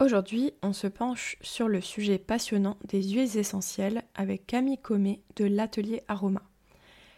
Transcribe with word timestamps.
Aujourd'hui, 0.00 0.52
on 0.62 0.72
se 0.72 0.88
penche 0.88 1.36
sur 1.40 1.68
le 1.68 1.80
sujet 1.80 2.18
passionnant 2.18 2.76
des 2.82 3.00
huiles 3.00 3.38
essentielles 3.38 4.02
avec 4.16 4.44
Camille 4.44 4.78
Comé 4.78 5.22
de 5.36 5.44
l'atelier 5.44 6.02
Aroma. 6.08 6.42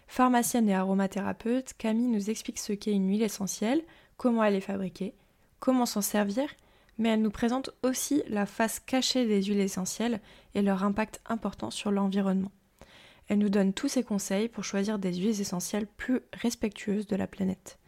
Pharmacienne 0.08 0.68
et 0.68 0.74
aromathérapeute, 0.74 1.72
Camille 1.78 2.08
nous 2.08 2.28
explique 2.28 2.58
ce 2.58 2.74
qu'est 2.74 2.92
une 2.92 3.08
huile 3.08 3.22
essentielle, 3.22 3.82
comment 4.18 4.44
elle 4.44 4.54
est 4.54 4.60
fabriquée, 4.60 5.14
comment 5.58 5.86
s'en 5.86 6.02
servir, 6.02 6.50
mais 6.98 7.08
elle 7.08 7.22
nous 7.22 7.30
présente 7.30 7.70
aussi 7.82 8.22
la 8.28 8.44
face 8.44 8.78
cachée 8.78 9.24
des 9.24 9.42
huiles 9.42 9.60
essentielles 9.60 10.20
et 10.54 10.60
leur 10.60 10.84
impact 10.84 11.22
important 11.24 11.70
sur 11.70 11.90
l'environnement. 11.90 12.52
Elle 13.28 13.38
nous 13.38 13.48
donne 13.48 13.72
tous 13.72 13.88
ses 13.88 14.04
conseils 14.04 14.50
pour 14.50 14.64
choisir 14.64 14.98
des 14.98 15.14
huiles 15.14 15.40
essentielles 15.40 15.86
plus 15.86 16.20
respectueuses 16.34 17.06
de 17.06 17.16
la 17.16 17.26
planète. 17.26 17.78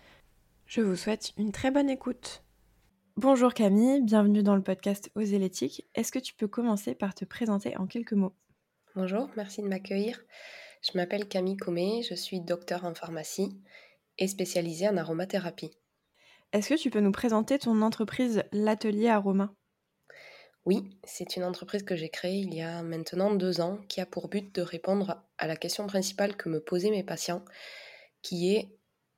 Je 0.67 0.81
vous 0.81 0.97
souhaite 0.97 1.35
une 1.37 1.53
très 1.53 1.71
bonne 1.71 1.91
écoute. 1.91 2.43
Bonjour 3.21 3.53
Camille, 3.53 4.01
bienvenue 4.01 4.45
dans 4.45 4.55
le 4.55 4.63
podcast 4.63 5.11
Oser 5.17 5.41
l'éthique. 5.41 5.85
Est-ce 5.97 6.13
que 6.13 6.21
tu 6.21 6.35
peux 6.35 6.47
commencer 6.47 6.95
par 6.95 7.17
te 7.17 7.25
présenter 7.25 7.77
en 7.77 7.89
quelques 7.89 8.13
mots? 8.13 8.33
Bonjour, 8.95 9.29
merci 9.37 9.61
de 9.61 9.67
m'accueillir. 9.67 10.23
Je 10.83 10.97
m'appelle 10.97 11.27
Camille 11.27 11.57
Comé, 11.57 12.05
je 12.09 12.15
suis 12.15 12.41
docteur 12.41 12.85
en 12.85 12.95
pharmacie 12.95 13.61
et 14.19 14.29
spécialisée 14.29 14.89
en 14.89 14.97
aromathérapie. 14.97 15.73
Est-ce 16.53 16.69
que 16.69 16.81
tu 16.81 16.91
peux 16.91 17.01
nous 17.01 17.11
présenter 17.11 17.59
ton 17.59 17.83
entreprise 17.83 18.45
L'Atelier 18.53 19.09
Aroma? 19.09 19.53
Oui, 20.65 20.89
c'est 21.03 21.35
une 21.35 21.43
entreprise 21.43 21.83
que 21.83 21.97
j'ai 21.97 22.11
créée 22.11 22.39
il 22.39 22.55
y 22.55 22.63
a 22.63 22.85
maintenant 22.85 23.35
deux 23.35 23.61
ans 23.61 23.79
qui 23.89 24.01
a 24.01 24.07
pour 24.07 24.29
but 24.29 24.55
de 24.55 24.63
répondre 24.63 25.25
à 25.39 25.49
la 25.49 25.57
question 25.57 25.89
principale 25.89 26.37
que 26.37 26.49
me 26.49 26.61
posaient 26.61 26.93
mes 26.93 27.03
patients, 27.03 27.45
qui 28.23 28.55
est 28.55 28.69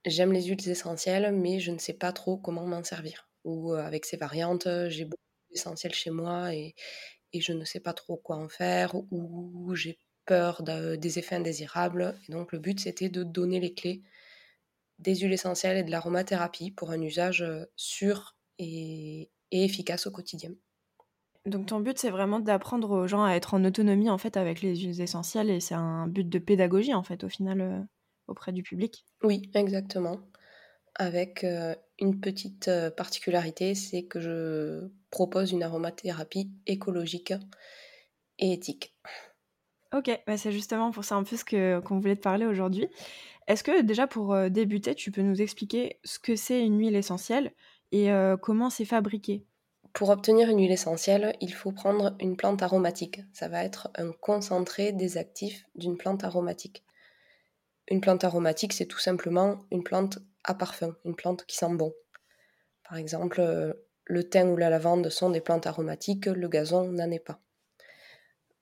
j'aime 0.07 0.33
les 0.33 0.45
huiles 0.45 0.71
essentielles 0.71 1.35
mais 1.35 1.61
je 1.61 1.71
ne 1.71 1.79
sais 1.79 1.93
pas 1.93 2.13
trop 2.13 2.39
comment 2.39 2.67
m'en 2.67 2.83
servir 2.83 3.30
ou 3.45 3.73
avec 3.73 4.05
ces 4.05 4.17
variantes, 4.17 4.69
j'ai 4.89 5.05
beaucoup 5.05 5.23
d'essentiels 5.51 5.95
chez 5.95 6.11
moi 6.11 6.55
et, 6.55 6.75
et, 7.33 7.41
je 7.41 7.53
ne 7.53 7.65
sais 7.65 7.81
pas 7.81 7.93
trop 7.93 8.17
quoi 8.17 8.37
en 8.37 8.49
faire, 8.49 8.95
ou 9.11 9.75
j'ai 9.75 9.99
peur 10.27 10.63
des 10.63 11.19
effets 11.19 11.37
indésirables. 11.37 12.19
Et 12.29 12.33
donc 12.33 12.53
le 12.53 12.59
but, 12.59 12.81
c'était 12.81 13.09
de 13.09 13.23
donner 13.23 13.61
les 13.61 13.75
clés 13.75 14.03
des 14.99 15.17
huiles 15.17 15.33
essentielles 15.33 15.79
et 15.79 15.83
de 15.83 15.91
l'aromathérapie 15.91 16.71
pour 16.71 16.91
un 16.91 17.01
usage 17.01 17.45
sûr 17.75 18.37
et, 18.59 19.31
et, 19.51 19.65
efficace 19.65 20.07
au 20.07 20.11
quotidien. 20.11 20.51
Donc 21.47 21.67
ton 21.67 21.81
but, 21.81 21.99
c'est 21.99 22.11
vraiment 22.11 22.39
d'apprendre 22.39 22.91
aux 22.91 23.07
gens 23.07 23.25
à 23.25 23.33
être 23.33 23.55
en 23.55 23.65
autonomie 23.65 24.11
en 24.11 24.19
fait 24.19 24.37
avec 24.37 24.61
les 24.61 24.77
huiles 24.77 25.01
essentielles 25.01 25.49
et 25.49 25.61
c'est 25.61 25.75
un 25.75 26.07
but 26.07 26.29
de 26.29 26.39
pédagogie 26.39 26.93
en 26.93 27.03
fait 27.03 27.25
au 27.25 27.31
final 27.31 27.89
auprès 28.29 28.53
du 28.53 28.63
public? 28.63 29.07
Oui, 29.23 29.51
exactement 29.55 30.21
avec 30.97 31.45
une 32.01 32.21
petite 32.21 32.71
particularité, 32.97 33.75
c'est 33.75 34.03
que 34.03 34.21
je 34.21 34.89
propose 35.11 35.53
une 35.53 35.63
aromathérapie 35.63 36.51
écologique 36.67 37.35
et 38.39 38.53
éthique. 38.53 38.97
Ok, 39.93 40.11
bah, 40.27 40.37
c'est 40.37 40.53
justement 40.53 40.93
pour 40.93 41.05
ça 41.05 41.17
un 41.17 41.25
peu 41.25 41.37
ce 41.37 41.81
qu'on 41.81 41.99
voulait 41.99 42.17
te 42.17 42.23
parler 42.23 42.47
aujourd'hui. 42.47 42.89
Est-ce 43.49 43.65
que 43.65 43.83
déjà 43.83 44.07
pour 44.07 44.37
débuter, 44.49 44.95
tu 44.95 45.11
peux 45.11 45.23
nous 45.23 45.43
expliquer 45.43 45.99
ce 46.05 46.19
que 46.19 46.37
c'est 46.37 46.65
une 46.65 46.79
huile 46.79 46.95
essentielle 46.95 47.53
et 47.91 48.09
comment 48.41 48.71
c'est 48.71 48.85
fabriqué? 48.85 49.45
Pour 49.93 50.11
obtenir 50.11 50.49
une 50.49 50.61
huile 50.61 50.71
essentielle, 50.71 51.35
il 51.41 51.53
faut 51.53 51.73
prendre 51.73 52.15
une 52.21 52.37
plante 52.37 52.63
aromatique. 52.63 53.23
Ça 53.33 53.49
va 53.49 53.65
être 53.65 53.91
un 53.97 54.13
concentré 54.13 54.93
des 54.93 55.19
actifs 55.19 55.65
d'une 55.75 55.97
plante 55.97 56.23
aromatique. 56.23 56.85
Une 57.91 58.01
plante 58.01 58.23
aromatique, 58.23 58.73
c'est 58.73 58.87
tout 58.87 59.01
simplement 59.01 59.59
une 59.73 59.83
plante 59.83 60.21
à 60.45 60.55
parfum, 60.55 60.97
une 61.05 61.17
plante 61.17 61.45
qui 61.45 61.57
sent 61.57 61.75
bon. 61.75 61.93
Par 62.89 62.97
exemple, 62.97 63.41
euh, 63.41 63.73
le 64.05 64.29
thym 64.29 64.51
ou 64.51 64.57
la 64.57 64.71
lavande 64.71 65.09
sont 65.09 65.31
des 65.31 65.41
plantes 65.41 65.67
aromatiques, 65.67 66.27
le 66.27 66.49
gazon 66.49 66.93
n'en 66.93 67.11
est 67.11 67.19
pas. 67.19 67.41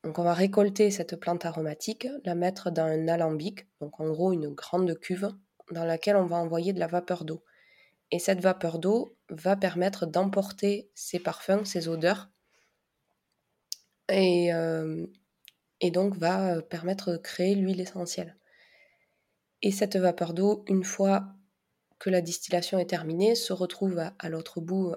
Donc 0.02 0.18
on 0.18 0.22
va 0.22 0.32
récolter 0.32 0.90
cette 0.90 1.16
plante 1.16 1.44
aromatique, 1.44 2.08
la 2.24 2.34
mettre 2.34 2.70
dans 2.70 2.84
un 2.84 3.08
alambic, 3.08 3.66
donc 3.80 4.00
en 4.00 4.08
gros 4.08 4.32
une 4.32 4.48
grande 4.48 4.98
cuve, 4.98 5.30
dans 5.72 5.84
laquelle 5.84 6.16
on 6.16 6.24
va 6.24 6.36
envoyer 6.36 6.72
de 6.72 6.80
la 6.80 6.86
vapeur 6.86 7.26
d'eau. 7.26 7.44
Et 8.10 8.18
cette 8.18 8.40
vapeur 8.40 8.78
d'eau 8.78 9.18
va 9.28 9.56
permettre 9.56 10.06
d'emporter 10.06 10.90
ces 10.94 11.18
parfums, 11.18 11.66
ces 11.66 11.88
odeurs, 11.88 12.30
et, 14.08 14.54
euh, 14.54 15.06
et 15.82 15.90
donc 15.90 16.16
va 16.16 16.62
permettre 16.62 17.12
de 17.12 17.18
créer 17.18 17.54
l'huile 17.54 17.82
essentielle. 17.82 18.37
Et 19.62 19.72
cette 19.72 19.96
vapeur 19.96 20.34
d'eau, 20.34 20.64
une 20.68 20.84
fois 20.84 21.26
que 21.98 22.10
la 22.10 22.20
distillation 22.20 22.78
est 22.78 22.86
terminée, 22.86 23.34
se 23.34 23.52
retrouve 23.52 23.98
à, 23.98 24.28
l'autre 24.28 24.60
bout 24.60 24.94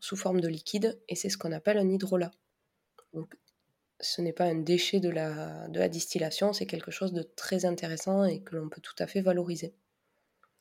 sous 0.00 0.16
forme 0.16 0.40
de 0.40 0.48
liquide, 0.48 1.00
et 1.08 1.14
c'est 1.14 1.28
ce 1.28 1.38
qu'on 1.38 1.52
appelle 1.52 1.78
un 1.78 1.88
hydrolat. 1.88 2.32
Donc, 3.12 3.36
ce 4.00 4.20
n'est 4.20 4.32
pas 4.32 4.44
un 4.44 4.56
déchet 4.56 4.98
de 5.00 5.08
la, 5.08 5.68
de 5.68 5.78
la 5.78 5.88
distillation, 5.88 6.52
c'est 6.52 6.66
quelque 6.66 6.90
chose 6.90 7.12
de 7.12 7.22
très 7.22 7.64
intéressant 7.64 8.24
et 8.24 8.40
que 8.42 8.56
l'on 8.56 8.68
peut 8.68 8.80
tout 8.80 8.96
à 8.98 9.06
fait 9.06 9.20
valoriser. 9.20 9.74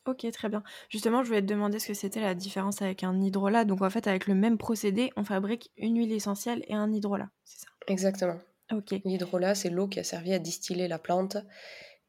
Ok, 0.06 0.30
très 0.32 0.50
bien. 0.50 0.64
Justement, 0.90 1.24
je 1.24 1.30
voulais 1.30 1.42
te 1.42 1.48
demander 1.48 1.80
ce 1.80 1.88
que 1.88 1.94
c'était 1.94 2.20
la 2.20 2.36
différence 2.36 2.82
avec 2.82 3.04
un 3.04 3.20
hydrolat. 3.22 3.64
Donc, 3.64 3.82
en 3.82 3.90
fait, 3.90 4.06
avec 4.06 4.28
le 4.28 4.36
même 4.36 4.58
procédé, 4.58 5.12
on 5.16 5.24
fabrique 5.24 5.72
une 5.78 5.98
huile 5.98 6.12
essentielle 6.12 6.64
et 6.68 6.74
un 6.74 6.92
hydrolat, 6.92 7.30
c'est 7.46 7.62
ça? 7.62 7.68
Exactement. 7.88 8.38
Ok. 8.72 8.96
L'hydrolat, 9.06 9.56
c'est 9.56 9.70
l'eau 9.70 9.88
qui 9.88 10.00
a 10.00 10.04
servi 10.04 10.34
à 10.34 10.40
distiller 10.40 10.88
la 10.88 11.00
plante 11.00 11.38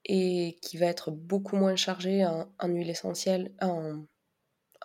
et 0.04 0.59
qui 0.60 0.76
va 0.76 0.87
être 0.87 1.10
beaucoup 1.10 1.56
moins 1.56 1.76
chargé 1.76 2.25
en, 2.26 2.69
huile 2.69 2.91
essentielle, 2.91 3.53
en, 3.60 4.04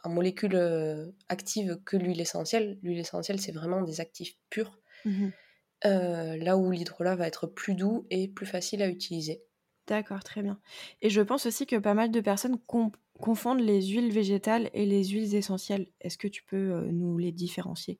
molécules 0.05 0.55
euh, 0.55 1.11
actives 1.27 1.79
que 1.83 1.97
l'huile 1.97 2.21
essentielle. 2.21 2.79
L'huile 2.81 2.99
essentielle, 2.99 3.39
c'est 3.39 3.51
vraiment 3.51 3.81
des 3.81 4.01
actifs 4.01 4.37
purs, 4.49 4.79
mmh 5.05 5.29
euh, 5.85 6.35
là 6.35 6.57
où 6.57 6.71
l'hydrolat 6.71 7.15
va 7.15 7.25
être 7.25 7.47
plus 7.47 7.73
doux 7.73 8.05
et 8.09 8.27
plus 8.27 8.45
facile 8.45 8.81
à 8.81 8.89
utiliser. 8.89 9.41
D'accord, 9.87 10.23
très 10.25 10.41
bien. 10.41 10.59
Et 11.01 11.09
je 11.09 11.21
pense 11.21 11.45
aussi 11.45 11.65
que 11.65 11.77
pas 11.77 11.93
mal 11.93 12.11
de 12.11 12.19
personnes 12.19 12.57
confondent 13.17 13.61
les 13.61 13.81
huiles 13.87 14.11
végétales 14.11 14.69
et 14.73 14.85
les 14.85 15.05
huiles 15.05 15.35
essentielles. 15.35 15.87
Est-ce 16.01 16.17
que 16.17 16.27
tu 16.27 16.43
peux 16.43 16.73
euh, 16.73 16.91
nous 16.91 17.17
les 17.17 17.31
différencier? 17.31 17.97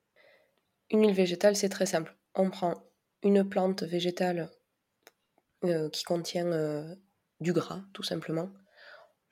Une 0.92 1.04
huile 1.04 1.16
végétale, 1.16 1.56
c'est 1.56 1.70
très 1.70 1.86
simple. 1.86 2.18
On 2.36 2.50
prend 2.50 2.74
une 3.24 3.48
plante 3.48 3.84
végétale 3.84 4.50
qui 5.92 6.04
contient 6.04 6.98
du 7.42 7.54
gras, 7.54 7.84
tout 7.94 8.04
simplement. 8.04 8.52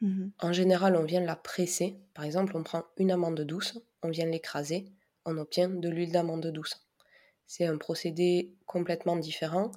Mmh 0.02 0.32
en 0.40 0.54
général, 0.54 0.96
on 0.96 1.04
vient 1.04 1.22
la 1.22 1.36
presser. 1.36 2.00
Par 2.14 2.24
exemple, 2.26 2.56
on 2.58 2.64
prend 2.64 2.86
une 2.98 3.12
amande 3.12 3.42
douce, 3.42 3.80
on 4.04 4.10
vient 4.10 4.26
l'écraser, 4.26 4.86
on 5.26 5.38
obtient 5.38 5.70
de 5.70 5.90
l'huile 5.90 6.12
d'amande 6.12 6.48
douce. 6.48 6.88
C'est 7.48 7.66
un 7.66 7.78
procédé 7.78 8.56
complètement 8.66 9.18
différent. 9.18 9.72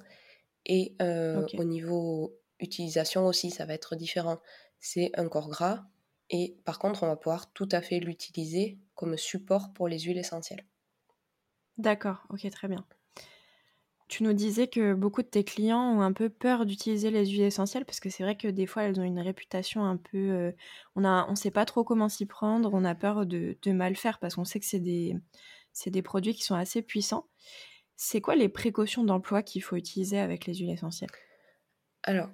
Et 0.65 0.95
euh, 1.01 1.49
au 1.57 1.63
niveau 1.65 2.39
utilisation 2.59 3.27
aussi, 3.27 3.51
ça 3.51 3.65
va 3.65 3.73
être 3.75 3.95
différent. 3.95 4.39
C'est 4.79 5.11
un 5.15 5.29
corps 5.29 5.49
gras. 5.49 5.85
Et 6.29 6.57
par 6.65 6.79
contre, 6.79 7.03
on 7.03 7.07
va 7.07 7.17
pouvoir 7.17 7.53
tout 7.53 7.69
à 7.71 7.81
fait 7.81 7.99
l'utiliser 7.99 8.79
comme 8.95 9.17
support 9.17 9.73
pour 9.73 9.87
les 9.87 9.99
huiles 9.99 10.19
essentielles. 10.19 10.65
D'accord, 11.77 12.25
ok, 12.29 12.49
très 12.49 12.69
bien. 12.69 12.87
Tu 14.11 14.23
nous 14.23 14.33
disais 14.33 14.67
que 14.67 14.93
beaucoup 14.93 15.21
de 15.21 15.27
tes 15.27 15.45
clients 15.45 15.95
ont 15.95 16.01
un 16.01 16.11
peu 16.11 16.27
peur 16.27 16.65
d'utiliser 16.65 17.11
les 17.11 17.25
huiles 17.27 17.43
essentielles 17.43 17.85
parce 17.85 18.01
que 18.01 18.09
c'est 18.09 18.23
vrai 18.23 18.35
que 18.35 18.49
des 18.49 18.65
fois 18.65 18.83
elles 18.83 18.99
ont 18.99 19.05
une 19.05 19.21
réputation 19.21 19.85
un 19.85 19.95
peu. 19.95 20.17
Euh, 20.17 20.51
on 20.97 21.05
a, 21.05 21.25
on 21.29 21.35
sait 21.35 21.49
pas 21.49 21.63
trop 21.63 21.85
comment 21.85 22.09
s'y 22.09 22.25
prendre, 22.25 22.71
on 22.73 22.83
a 22.83 22.93
peur 22.93 23.25
de, 23.25 23.55
mal 23.67 23.95
faire 23.95 24.19
parce 24.19 24.35
qu'on 24.35 24.43
sait 24.43 24.59
que 24.59 24.65
c'est 24.65 24.81
des, 24.81 25.15
c'est 25.71 25.91
des 25.91 26.01
produits 26.01 26.33
qui 26.33 26.43
sont 26.43 26.55
assez 26.55 26.81
puissants. 26.81 27.25
C'est 27.95 28.19
quoi 28.19 28.35
les 28.35 28.49
précautions 28.49 29.05
d'emploi 29.05 29.43
qu'il 29.43 29.63
faut 29.63 29.77
utiliser 29.77 30.19
avec 30.19 30.45
les 30.45 30.55
huiles 30.55 30.71
essentielles? 30.71 31.09
Alors, 32.03 32.27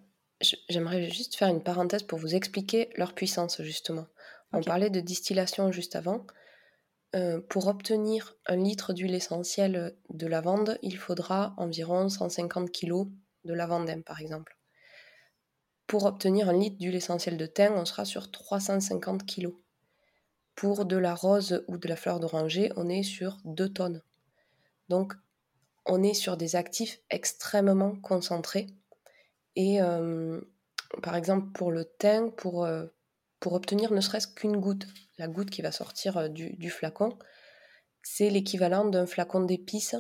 j'aimerais 0.70 1.12
juste 1.12 1.36
faire 1.36 1.50
une 1.50 1.62
parenthèse 1.62 2.02
pour 2.02 2.18
vous 2.18 2.34
expliquer 2.34 2.90
leur 2.96 3.14
puissance 3.14 3.62
justement. 3.62 4.08
On 4.52 4.64
parlait 4.64 4.90
de 4.90 5.00
distillation 5.00 5.72
juste 5.72 5.96
avant. 5.96 6.26
Euh, 7.16 7.40
pour 7.50 7.68
obtenir 7.68 8.36
un 8.48 8.58
litre 8.58 8.94
d'huile 8.94 9.16
essentielle 9.16 9.96
de 10.10 10.28
lavande, 10.28 10.78
il 10.82 10.98
faudra 10.98 11.54
environ 11.58 12.10
150 12.10 12.72
kg 12.72 13.08
de 13.46 13.54
lavandin, 13.54 14.02
par 14.02 14.20
exemple. 14.20 14.58
Pour 15.88 16.06
obtenir 16.06 16.50
un 16.50 16.54
litre 16.54 16.78
d'huile 16.78 16.96
essentielle 16.96 17.38
de 17.38 17.46
thym, 17.46 17.74
on 17.76 17.86
sera 17.86 18.04
sur 18.04 18.30
350 18.30 19.26
kg. 19.26 19.54
Pour 20.56 20.86
de 20.86 20.98
la 20.98 21.16
rose 21.16 21.64
ou 21.68 21.78
de 21.78 21.88
la 21.88 21.96
fleur 21.96 22.20
d'oranger, 22.20 22.72
on 22.76 22.90
est 22.90 23.04
sur 23.04 23.38
2 23.46 23.70
tonnes. 23.70 24.02
Donc, 24.90 25.14
on 25.86 26.04
est 26.04 26.14
sur 26.14 26.36
des 26.36 26.58
actifs 26.58 27.00
extrêmement 27.10 27.96
concentrés. 27.96 28.68
Et 29.56 29.80
par 31.02 31.16
exemple, 31.16 31.52
pour 31.54 31.72
le 31.72 31.86
thym, 31.86 32.32
pour, 32.32 32.68
pour 33.40 33.54
obtenir 33.54 33.92
ne 33.92 34.02
serait-ce 34.02 34.28
qu'une 34.28 34.58
goutte, 34.58 34.88
la 35.18 35.28
goutte 35.28 35.50
qui 35.50 35.62
va 35.62 35.72
sortir 35.72 36.30
du, 36.30 36.70
flacon, 36.70 37.18
c'est 38.02 38.30
l'équivalent 38.30 38.86
d'un 38.86 39.06
flacon 39.06 39.42
d'épices 39.42 39.96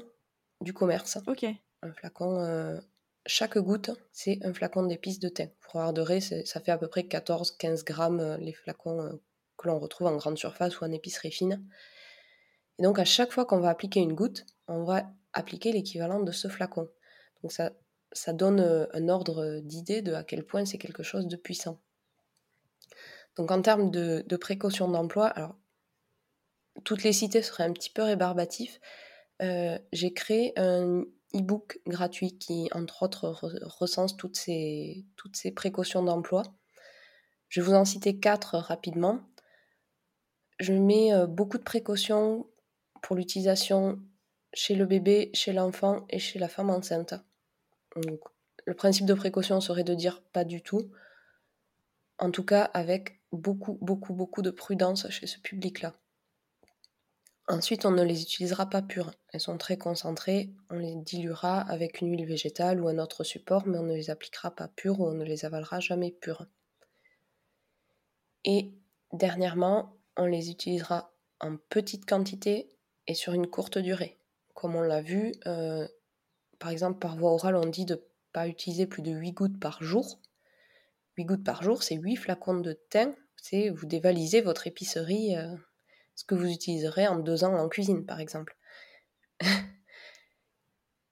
du 0.61 0.73
commerce. 0.73 1.19
Ok. 1.27 1.45
Un 1.83 1.93
flacon, 1.93 2.79
chaque 3.25 3.57
goutte, 3.57 3.91
c'est 4.11 4.39
un 4.43 4.53
flacon 4.53 4.85
d'épices 4.85 5.19
de 5.19 5.29
thym. 5.29 5.49
Pour 5.61 5.79
avoir 5.79 5.93
de 5.93 6.01
ré, 6.01 6.19
ça 6.21 6.59
fait 6.59 6.71
à 6.71 6.77
peu 6.77 6.87
près 6.87 7.01
14-15 7.01 7.83
grammes 7.83 8.37
les 8.39 8.53
flacons 8.53 9.19
que 9.57 9.67
l'on 9.67 9.79
retrouve 9.79 10.07
en 10.07 10.15
grande 10.15 10.37
surface 10.37 10.79
ou 10.79 10.85
en 10.85 10.91
épicerie 10.91 11.31
fine. 11.31 11.63
Et 12.79 12.83
donc 12.83 12.99
à 12.99 13.05
chaque 13.05 13.31
fois 13.31 13.45
qu'on 13.45 13.59
va 13.59 13.69
appliquer 13.69 13.99
une 13.99 14.13
goutte, 14.13 14.45
on 14.67 14.83
va 14.83 15.09
appliquer 15.33 15.71
l'équivalent 15.71 16.21
de 16.21 16.31
ce 16.31 16.47
flacon. 16.47 16.89
Donc 17.41 17.51
ça, 17.51 17.71
ça 18.11 18.33
donne 18.33 18.59
euh, 18.59 18.85
un 18.93 19.09
ordre 19.09 19.59
d'idée 19.63 20.01
de 20.01 20.13
à 20.13 20.23
quel 20.23 20.45
point 20.45 20.65
c'est 20.65 20.77
quelque 20.77 21.03
chose 21.03 21.27
de 21.27 21.35
puissant. 21.35 21.79
Donc 23.37 23.51
en 23.51 23.61
termes 23.61 23.91
de, 23.91 24.35
précaution 24.37 24.89
d'emploi, 24.89 25.27
alors 25.27 25.55
toutes 26.83 27.03
les 27.03 27.13
cités 27.13 27.41
seraient 27.41 27.63
un 27.63 27.73
petit 27.73 27.89
peu 27.89 28.01
rébarbatifs. 28.01 28.79
Euh, 29.41 29.77
j'ai 29.93 30.13
créé 30.13 30.53
un 30.59 31.03
e-book 31.35 31.79
gratuit 31.85 32.37
qui, 32.37 32.69
entre 32.73 33.03
autres, 33.03 33.25
recense 33.63 34.17
toutes 34.17 34.35
ces, 34.35 35.05
toutes 35.15 35.35
ces 35.35 35.51
précautions 35.51 36.03
d'emploi. 36.03 36.43
Je 37.49 37.61
vais 37.61 37.67
vous 37.67 37.73
en 37.73 37.85
citer 37.85 38.19
quatre 38.19 38.57
rapidement. 38.57 39.21
Je 40.59 40.73
mets 40.73 41.13
euh, 41.13 41.27
beaucoup 41.27 41.59
de 41.59 41.63
précautions 41.63 42.47
pour 43.03 43.15
l'utilisation 43.15 43.99
chez 44.53 44.75
le 44.75 44.85
bébé, 44.85 45.29
chez 45.33 45.53
l'enfant 45.53 46.05
et 46.09 46.17
chez 46.17 46.39
la 46.39 46.47
femme 46.47 46.71
enceinte. 46.71 47.13
le 48.65 48.73
principe 48.73 49.05
de 49.05 49.13
précaution 49.13 49.61
serait 49.61 49.83
de 49.83 49.93
dire 49.93 50.21
pas 50.33 50.43
du 50.43 50.63
tout, 50.63 50.91
en 52.17 52.31
tout 52.31 52.43
cas 52.43 52.63
avec 52.63 53.16
beaucoup, 53.37 53.77
beaucoup, 53.81 54.13
beaucoup 54.13 54.41
de 54.41 54.51
prudence 54.51 55.09
chez 55.09 55.27
ce 55.27 55.39
public-là. 55.39 55.93
Ensuite, 57.49 57.85
on 57.85 57.91
ne 57.91 58.03
les 58.03 58.21
utilisera 58.21 58.69
pas 58.69 58.81
pures. 58.81 59.13
Elles 59.31 59.39
sont 59.39 59.57
très 59.57 59.77
concentrées. 59.77 60.49
On 60.69 60.75
les 60.75 60.95
diluera 60.95 61.61
avec 61.61 62.01
une 62.01 62.11
huile 62.11 62.25
végétale 62.25 62.81
ou 62.81 62.89
un 62.89 62.97
autre 62.97 63.23
support, 63.23 63.65
mais 63.67 63.77
on 63.77 63.83
ne 63.83 63.93
les 63.93 64.09
appliquera 64.09 64.51
pas 64.51 64.67
pures 64.67 64.99
ou 64.99 65.07
on 65.07 65.13
ne 65.13 65.23
les 65.23 65.45
avalera 65.45 65.79
jamais 65.79 66.11
pures. 66.11 66.45
Et 68.43 68.73
dernièrement, 69.13 69.97
on 70.17 70.25
les 70.25 70.51
utilisera 70.51 71.13
en 71.39 71.55
petite 71.69 72.05
quantité 72.05 72.69
et 73.07 73.13
sur 73.13 73.31
une 73.31 73.47
courte 73.47 73.77
durée. 73.77 74.17
Comme 74.53 74.75
on 74.75 74.81
l'a 74.81 75.01
vu, 75.01 75.31
euh, 75.45 75.87
par 76.59 76.71
exemple, 76.71 76.99
par 76.99 77.15
voie 77.15 77.31
orale, 77.31 77.55
on 77.55 77.65
dit 77.65 77.85
de 77.85 77.95
ne 77.95 78.01
pas 78.33 78.47
utiliser 78.49 78.87
plus 78.87 79.01
de 79.01 79.11
8 79.11 79.31
gouttes 79.31 79.59
par 79.59 79.81
jour. 79.81 80.19
8 81.17 81.25
gouttes 81.25 81.43
par 81.45 81.63
jour, 81.63 81.81
c'est 81.81 81.95
8 81.95 82.17
flacons 82.17 82.59
de 82.59 82.73
thym. 82.89 83.15
C'est 83.41 83.69
vous 83.69 83.85
dévalisez 83.85 84.41
votre 84.41 84.67
épicerie, 84.67 85.35
euh, 85.35 85.55
ce 86.15 86.25
que 86.25 86.35
vous 86.35 86.47
utiliserez 86.47 87.07
en 87.07 87.19
deux 87.19 87.43
ans 87.43 87.55
en 87.55 87.69
cuisine, 87.69 88.05
par 88.05 88.19
exemple. 88.19 88.57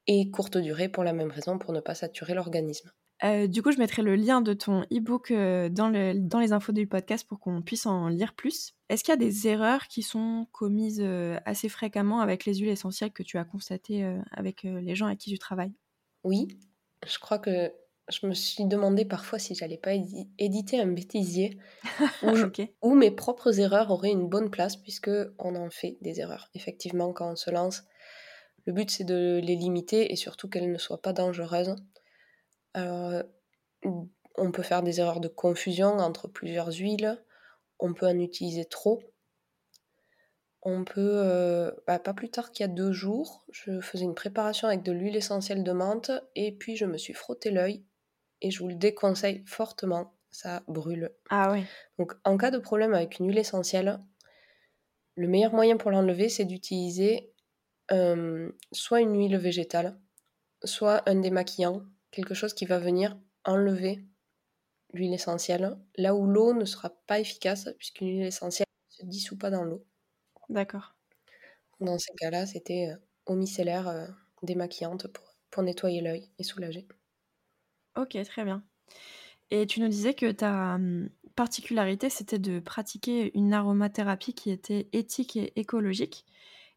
et 0.08 0.30
courte 0.32 0.58
durée 0.58 0.90
pour 0.90 1.04
la 1.04 1.14
même 1.14 1.32
raison, 1.32 1.58
pour 1.58 1.74
ne 1.74 1.80
pas 1.80 1.96
saturer 1.96 2.34
l'organisme. 2.34 2.92
Euh, 3.24 3.48
du 3.48 3.62
coup, 3.62 3.72
je 3.72 3.78
mettrai 3.78 4.02
le 4.02 4.16
lien 4.16 4.42
de 4.42 4.54
ton 4.54 4.82
e-book 4.92 5.32
euh, 5.32 5.70
dans, 5.70 5.90
dans, 6.16 6.40
les 6.40 6.52
infos 6.52 6.74
du 6.74 6.86
podcast 6.86 7.26
pour 7.26 7.40
qu'on 7.40 7.62
puisse 7.62 7.86
en 7.86 8.10
lire 8.10 8.34
plus. 8.34 8.74
Est-ce 8.90 9.06
qu'il 9.06 9.14
y 9.14 9.14
a 9.14 9.18
des 9.18 9.48
erreurs 9.48 9.88
qui 9.88 10.04
sont 10.04 10.48
commises 10.52 11.02
assez 11.46 11.70
fréquemment 11.70 12.20
avec 12.20 12.46
les 12.46 12.56
huiles 12.56 12.70
essentielles 12.70 13.14
que 13.14 13.24
tu 13.24 13.38
as 13.38 13.46
constatées 13.46 14.04
avec 14.32 14.64
les 14.64 14.96
gens 14.96 15.06
avec 15.08 15.20
qui 15.20 15.32
tu 15.32 15.40
travailles? 15.40 15.74
Oui, 16.24 16.50
je 17.08 17.18
crois 17.20 17.40
que 17.40 17.72
je 18.08 18.28
me 18.28 18.34
suis 18.34 18.66
demandé 18.66 19.04
parfois 19.04 19.40
si 19.40 19.56
j'allais 19.56 19.78
pas 19.78 19.94
éditer 20.38 20.80
un 20.80 20.88
bêtisier 20.88 21.58
où, 22.82 22.94
mes 22.94 23.12
propres 23.12 23.60
erreurs 23.60 23.90
auraient 23.90 24.12
une 24.12 24.30
bonne 24.30 24.52
place 24.52 24.76
puisque 24.76 25.12
on 25.40 25.56
en 25.56 25.70
fait 25.72 25.98
des 26.02 26.20
erreurs. 26.20 26.50
Effectivement, 26.54 27.14
quand 27.14 27.32
on 27.32 27.36
se 27.36 27.50
lance, 27.50 27.84
le 28.66 28.74
but 28.74 28.92
c'est 28.92 29.04
de 29.06 29.40
les 29.44 29.56
limiter 29.56 30.12
et 30.12 30.16
surtout 30.16 30.48
qu'elles 30.48 30.72
ne 30.72 30.78
soient 30.78 31.02
pas 31.02 31.14
dangereuses. 31.14 31.76
Alors, 32.74 33.24
on 34.38 34.52
peut 34.52 34.64
faire 34.64 34.84
des 34.84 35.00
erreurs 35.00 35.22
de 35.22 35.28
confusion 35.28 35.98
entre 35.98 36.28
plusieurs 36.28 36.74
huiles, 36.74 37.24
on 37.80 37.94
peut 37.94 38.08
en 38.08 38.20
utiliser 38.20 38.66
trop. 38.66 39.02
On 40.62 40.84
peut, 40.84 41.12
euh, 41.24 41.72
bah, 41.86 42.00
pas 42.00 42.14
plus 42.14 42.30
tard 42.30 42.52
qu'il 42.52 42.64
y 42.64 42.70
a 42.70 42.74
deux 42.74 42.92
jours, 42.92 43.46
je 43.52 43.82
faisais 43.82 44.04
une 44.04 44.16
préparation 44.16 44.68
avec 44.68 44.82
de 44.82 44.92
l'huile 44.92 45.16
essentielle 45.16 45.64
de 45.64 45.72
menthe 45.72 46.12
et 46.36 46.52
puis 46.52 46.76
je 46.76 46.86
me 46.86 46.98
suis 46.98 47.14
frotté 47.14 47.52
l'œil 47.52 47.84
et 48.46 48.52
je 48.52 48.60
vous 48.62 48.70
le 48.70 48.76
déconseille 48.76 49.44
fortement, 49.48 50.16
ça 50.32 50.64
brûle. 50.68 51.12
Ah 51.30 51.52
oui. 51.52 51.68
Donc 52.00 52.14
en 52.26 52.38
cas 52.38 52.52
de 52.52 52.60
problème 52.60 52.94
avec 52.94 53.20
une 53.20 53.28
huile 53.28 53.40
essentielle, 53.40 54.00
le 55.16 55.28
meilleur 55.28 55.54
moyen 55.54 55.78
pour 55.78 55.92
l'enlever, 55.92 56.30
c'est 56.30 56.46
d'utiliser 56.46 57.34
euh, 57.92 58.52
soit 58.72 59.02
une 59.02 59.18
huile 59.18 59.38
végétale, 59.38 60.00
soit 60.64 61.10
un 61.10 61.16
démaquillant 61.16 61.84
quelque 62.12 62.34
chose 62.36 62.54
qui 62.56 62.66
va 62.66 62.80
venir 62.80 63.18
enlever 63.46 64.06
l'huile 64.94 65.14
essentielle, 65.14 65.78
là 65.98 66.16
où 66.16 66.28
l'eau 66.28 66.54
ne 66.54 66.66
sera 66.66 66.92
pas 67.08 67.20
efficace, 67.22 67.70
puisqu'une 67.80 68.10
huile 68.10 68.28
essentielle 68.28 68.68
ne 68.92 69.06
se 69.06 69.06
dissout 69.10 69.38
pas 69.38 69.52
dans 69.52 69.64
l'eau. 69.66 69.86
D'accord. 70.50 70.96
Dans 71.80 71.98
ces 71.98 72.14
cas-là, 72.16 72.46
c'était 72.46 72.92
eau 73.28 73.36
micellaire 73.36 73.88
euh, 73.88 74.08
démaquillante 74.44 75.08
pour, 75.08 75.38
pour 75.52 75.64
nettoyer 75.64 76.02
l'œil 76.02 76.30
et 76.38 76.44
soulager. 76.44 76.86
Ok, 77.98 78.18
très 78.26 78.44
bien. 78.44 78.64
Et 79.52 79.68
tu 79.68 79.82
nous 79.82 79.88
disais 79.90 80.14
que 80.16 80.32
ta 80.32 80.76
hum, 80.76 81.10
particularité, 81.36 82.10
c'était 82.10 82.40
de 82.40 82.60
pratiquer 82.60 83.38
une 83.38 83.54
aromathérapie 83.54 84.34
qui 84.34 84.52
était 84.52 84.90
éthique 84.94 85.38
et 85.38 85.54
écologique. 85.60 86.26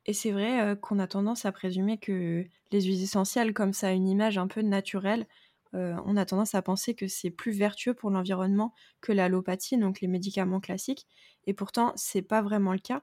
Et 0.06 0.14
c'est 0.14 0.32
vrai 0.32 0.62
euh, 0.62 0.76
qu'on 0.76 0.98
a 1.00 1.08
tendance 1.08 1.44
à 1.46 1.52
présumer 1.52 1.98
que 1.98 2.46
les 2.72 2.82
huiles 2.82 3.02
essentielles, 3.02 3.54
comme 3.54 3.72
ça 3.74 3.88
a 3.88 3.92
une 3.92 4.08
image 4.08 4.38
un 4.38 4.48
peu 4.48 4.62
naturelle, 4.62 5.26
euh, 5.74 5.96
on 6.06 6.16
a 6.16 6.26
tendance 6.26 6.54
à 6.54 6.62
penser 6.62 6.94
que 6.94 7.08
c'est 7.08 7.30
plus 7.30 7.52
vertueux 7.52 7.94
pour 7.94 8.10
l'environnement 8.10 8.74
que 9.02 9.12
l'allopathie, 9.12 9.78
donc 9.78 10.00
les 10.00 10.08
médicaments 10.08 10.60
classiques. 10.60 11.06
Et 11.46 11.54
pourtant, 11.54 11.92
c'est 11.96 12.22
pas 12.22 12.42
vraiment 12.42 12.72
le 12.72 12.78
cas. 12.80 13.02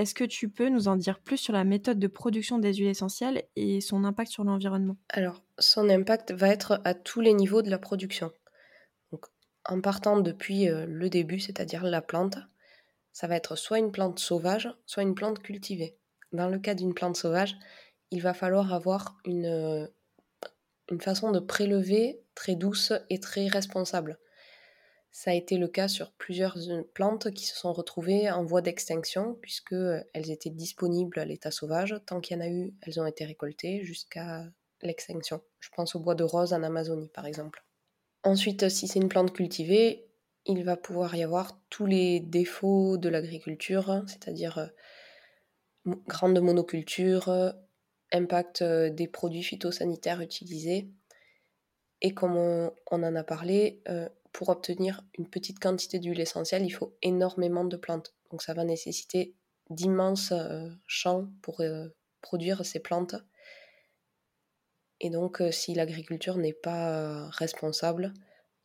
Est-ce 0.00 0.14
que 0.14 0.24
tu 0.24 0.48
peux 0.48 0.70
nous 0.70 0.88
en 0.88 0.96
dire 0.96 1.20
plus 1.20 1.36
sur 1.36 1.52
la 1.52 1.62
méthode 1.62 1.98
de 1.98 2.06
production 2.06 2.58
des 2.58 2.72
huiles 2.72 2.88
essentielles 2.88 3.44
et 3.54 3.82
son 3.82 4.04
impact 4.04 4.32
sur 4.32 4.44
l'environnement? 4.44 4.96
Alors, 5.10 5.42
son 5.58 5.90
impact 5.90 6.32
va 6.32 6.48
être 6.48 6.80
à 6.84 6.94
tous 6.94 7.20
les 7.20 7.34
niveaux 7.34 7.60
de 7.60 7.68
la 7.68 7.78
production. 7.78 8.32
En 9.66 9.82
partant 9.82 10.18
depuis 10.18 10.70
euh, 10.70 10.86
le 10.88 11.10
début, 11.10 11.38
c'est-à-dire 11.38 11.84
la 11.84 12.00
plante, 12.00 12.38
ça 13.12 13.26
va 13.26 13.36
être 13.36 13.56
soit 13.56 13.78
une 13.78 13.92
plante 13.92 14.18
sauvage, 14.18 14.70
soit 14.86 15.02
une 15.02 15.14
plante 15.14 15.40
cultivée 15.40 15.98
dans 16.32 16.48
le 16.48 16.58
cas 16.58 16.74
d'une 16.74 16.94
plante 16.94 17.16
sauvage, 17.16 17.58
il 18.10 18.22
va 18.22 18.32
falloir 18.32 18.72
avoir 18.72 19.18
une, 19.26 19.86
une 20.90 21.00
façon 21.02 21.30
de 21.30 21.40
prélever 21.40 22.22
très 22.34 22.54
douce 22.54 22.94
et 23.10 23.20
très 23.20 23.48
responsable. 23.48 24.18
Ça 25.12 25.32
a 25.32 25.34
été 25.34 25.58
le 25.58 25.68
cas 25.68 25.88
sur 25.88 26.12
plusieurs 26.12 26.56
euh, 26.70 26.82
plantes 26.94 27.32
qui 27.32 27.46
se 27.46 27.56
sont 27.56 27.72
retrouvées 27.72 28.30
en 28.30 28.44
voie 28.44 28.62
d'extinction 28.62 29.34
puisque 29.40 29.72
euh, 29.72 30.02
étaient 30.14 30.50
disponibles 30.50 31.18
à 31.18 31.24
l'état 31.24 31.50
sauvage. 31.50 31.94
Tant 32.06 32.20
qu'il 32.20 32.36
y 32.36 32.40
en 32.40 32.44
a 32.44 32.48
eu, 32.48 32.74
elles 32.82 33.00
ont 33.00 33.06
été 33.06 33.24
récoltées 33.24 33.82
jusqu'à 33.82 34.44
l'extinction. 34.82 35.42
Je 35.58 35.68
pense 35.74 35.94
au 35.94 36.00
bois 36.00 36.14
de 36.14 36.24
rose 36.24 36.52
en 36.52 36.62
Amazonie 36.62 37.08
par 37.08 37.26
exemple. 37.26 37.64
Ensuite, 38.22 38.68
si 38.68 38.86
c'est 38.86 39.00
une 39.00 39.08
plante 39.08 39.32
cultivée, 39.32 40.06
il 40.46 40.64
va 40.64 40.76
pouvoir 40.76 41.14
y 41.16 41.22
avoir 41.22 41.60
tous 41.70 41.86
les 41.86 42.20
défauts 42.20 42.96
de 42.96 43.08
l'agriculture, 43.08 44.04
c'est-à-dire 44.06 44.70
grande 45.84 46.40
monoculture, 46.40 47.28
euh, 47.28 47.50
impact 48.12 48.62
euh, 48.62 48.90
des 48.90 49.08
produits 49.08 49.42
phytosanitaires 49.42 50.20
utilisés. 50.20 50.88
Et 52.02 52.14
comme 52.14 52.36
on, 52.36 52.72
en 52.90 53.14
a 53.14 53.24
parlé, 53.24 53.82
euh, 53.88 54.08
pour 54.32 54.48
obtenir 54.48 55.02
une 55.18 55.28
petite 55.28 55.58
quantité 55.58 55.98
d'huile 55.98 56.20
essentielle, 56.20 56.64
il 56.64 56.70
faut 56.70 56.96
énormément 57.02 57.64
de 57.64 57.76
plantes. 57.76 58.14
Donc 58.30 58.42
ça 58.42 58.54
va 58.54 58.64
nécessiter 58.64 59.34
d'immenses 59.70 60.32
champs 60.86 61.28
pour 61.42 61.62
produire 62.20 62.64
ces 62.64 62.80
plantes. 62.80 63.16
Et 65.00 65.10
donc 65.10 65.42
si 65.50 65.74
l'agriculture 65.74 66.36
n'est 66.36 66.52
pas 66.52 67.28
responsable, 67.30 68.12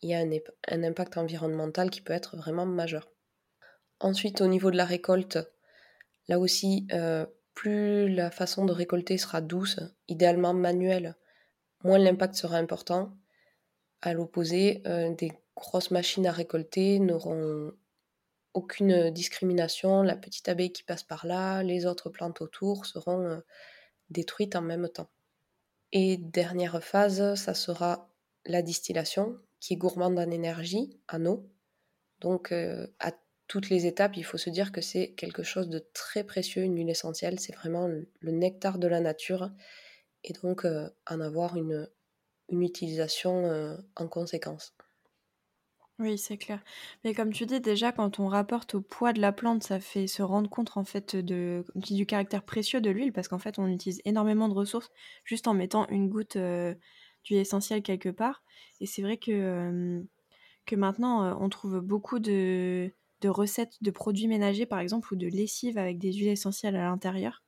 il 0.02 0.10
y 0.10 0.14
a 0.14 0.20
un, 0.20 0.84
impact 0.84 1.18
environnemental 1.18 1.90
qui 1.90 2.02
peut 2.02 2.14
être 2.14 2.38
vraiment 2.38 2.66
majeur. 2.66 3.10
Ensuite, 4.00 4.42
au 4.42 4.48
niveau 4.48 4.70
de 4.72 4.78
la 4.78 4.86
récolte, 4.86 5.40
Là 6.28 6.40
aussi, 6.40 6.88
euh, 6.92 7.26
plus 7.54 8.10
la 8.10 8.32
façon 8.32 8.66
de 8.66 8.72
récolter 8.72 9.18
sera 9.18 9.42
douce, 9.42 9.80
idéalement 10.08 10.54
manuelle, 10.54 11.16
moins 11.84 12.00
l'impact 12.00 12.36
sera 12.36 12.58
important. 12.58 13.14
À 14.02 14.14
l'opposé, 14.14 14.82
euh, 14.88 15.14
des 15.16 15.32
grosses 15.56 15.92
machines 15.92 16.28
à 16.28 16.32
récolter 16.32 17.00
n'auront 17.00 17.72
aucune 18.54 19.10
discrimination. 19.12 20.02
La 20.02 20.16
petite 20.16 20.50
abeille 20.50 20.72
qui 20.72 20.84
passe 20.84 21.04
par 21.04 21.26
là, 21.26 21.64
les 21.64 21.86
autres 21.86 22.10
plantes 22.10 22.42
autour 22.42 22.86
seront 22.86 23.22
euh, 23.26 23.40
détruites 24.10 24.56
en 24.56 24.62
même 24.62 24.90
temps. 24.90 25.10
Et 25.92 26.18
dernière 26.18 26.84
phase, 26.84 27.36
ça 27.36 27.54
sera 27.54 28.10
la 28.46 28.62
distillation, 28.62 29.38
qui 29.60 29.74
est 29.74 29.78
gourmande 29.78 30.20
en 30.20 30.30
énergie, 30.32 31.00
en 31.12 31.26
eau. 31.26 31.50
Donc 32.20 32.52
à 32.52 33.12
toutes 33.48 33.70
les 33.70 33.86
étapes, 33.86 34.18
il 34.18 34.24
faut 34.26 34.38
se 34.38 34.50
dire 34.50 34.72
que 34.72 34.82
c'est 34.82 35.14
quelque 35.14 35.44
chose 35.44 35.70
de 35.70 35.80
très 35.94 36.24
précieux, 36.24 36.64
une 36.64 36.76
huile 36.76 36.90
essentielle. 36.90 37.40
C'est 37.40 37.56
vraiment 37.56 37.88
le 37.88 38.32
nectar 38.32 38.78
de 38.78 38.88
la 38.88 39.00
nature. 39.00 39.52
Et 40.24 40.34
donc 40.34 40.66
en 40.66 41.22
avoir 41.22 41.56
une 41.56 41.88
utilisation 42.50 43.78
en 43.96 44.08
conséquence. 44.08 44.76
Oui, 45.98 46.18
c'est 46.18 46.38
clair. 46.38 46.62
Mais 47.06 47.14
comme 47.14 47.32
tu 47.32 47.46
dis, 47.46 47.62
déjà, 47.62 47.94
quand 47.94 48.20
on 48.20 48.28
rapporte 48.28 48.76
au 48.76 48.82
poids 48.82 49.14
de 49.14 49.22
la 49.22 49.32
plante, 49.32 49.64
ça 49.64 49.80
fait 49.80 50.08
se 50.08 50.22
rendre 50.22 50.50
compte 50.50 50.76
en 50.76 50.84
fait 50.84 51.16
de, 51.16 51.64
du 51.76 52.06
caractère 52.06 52.44
précieux 52.44 52.82
de 52.82 52.90
l'huile, 52.90 53.14
parce 53.14 53.30
qu'en 53.30 53.40
fait, 53.40 53.60
on 53.60 53.68
utilise 53.68 54.02
énormément 54.04 54.50
de 54.50 54.54
ressources 54.54 54.90
juste 55.24 55.48
en 55.48 55.54
mettant 55.54 55.88
une 55.88 56.10
goutte 56.10 56.36
d'huile 56.38 57.40
essentielle 57.40 57.82
quelque 57.82 58.10
part. 58.10 58.44
Et 58.82 58.86
c'est 58.88 59.02
vrai 59.04 59.18
que, 59.18 60.04
que 60.66 60.76
maintenant, 60.76 61.38
on 61.42 61.50
trouve 61.50 61.82
beaucoup 61.82 62.20
de, 62.20 62.92
de 63.22 63.30
recettes 63.30 63.76
de 63.82 63.92
produits 63.92 64.28
ménagers, 64.28 64.66
par 64.66 64.80
exemple, 64.80 65.14
ou 65.14 65.18
de 65.18 65.28
lessive 65.28 65.78
avec 65.78 66.00
des 66.00 66.14
huiles 66.14 66.30
essentielles 66.30 66.76
à 66.78 66.84
l'intérieur. 66.86 67.44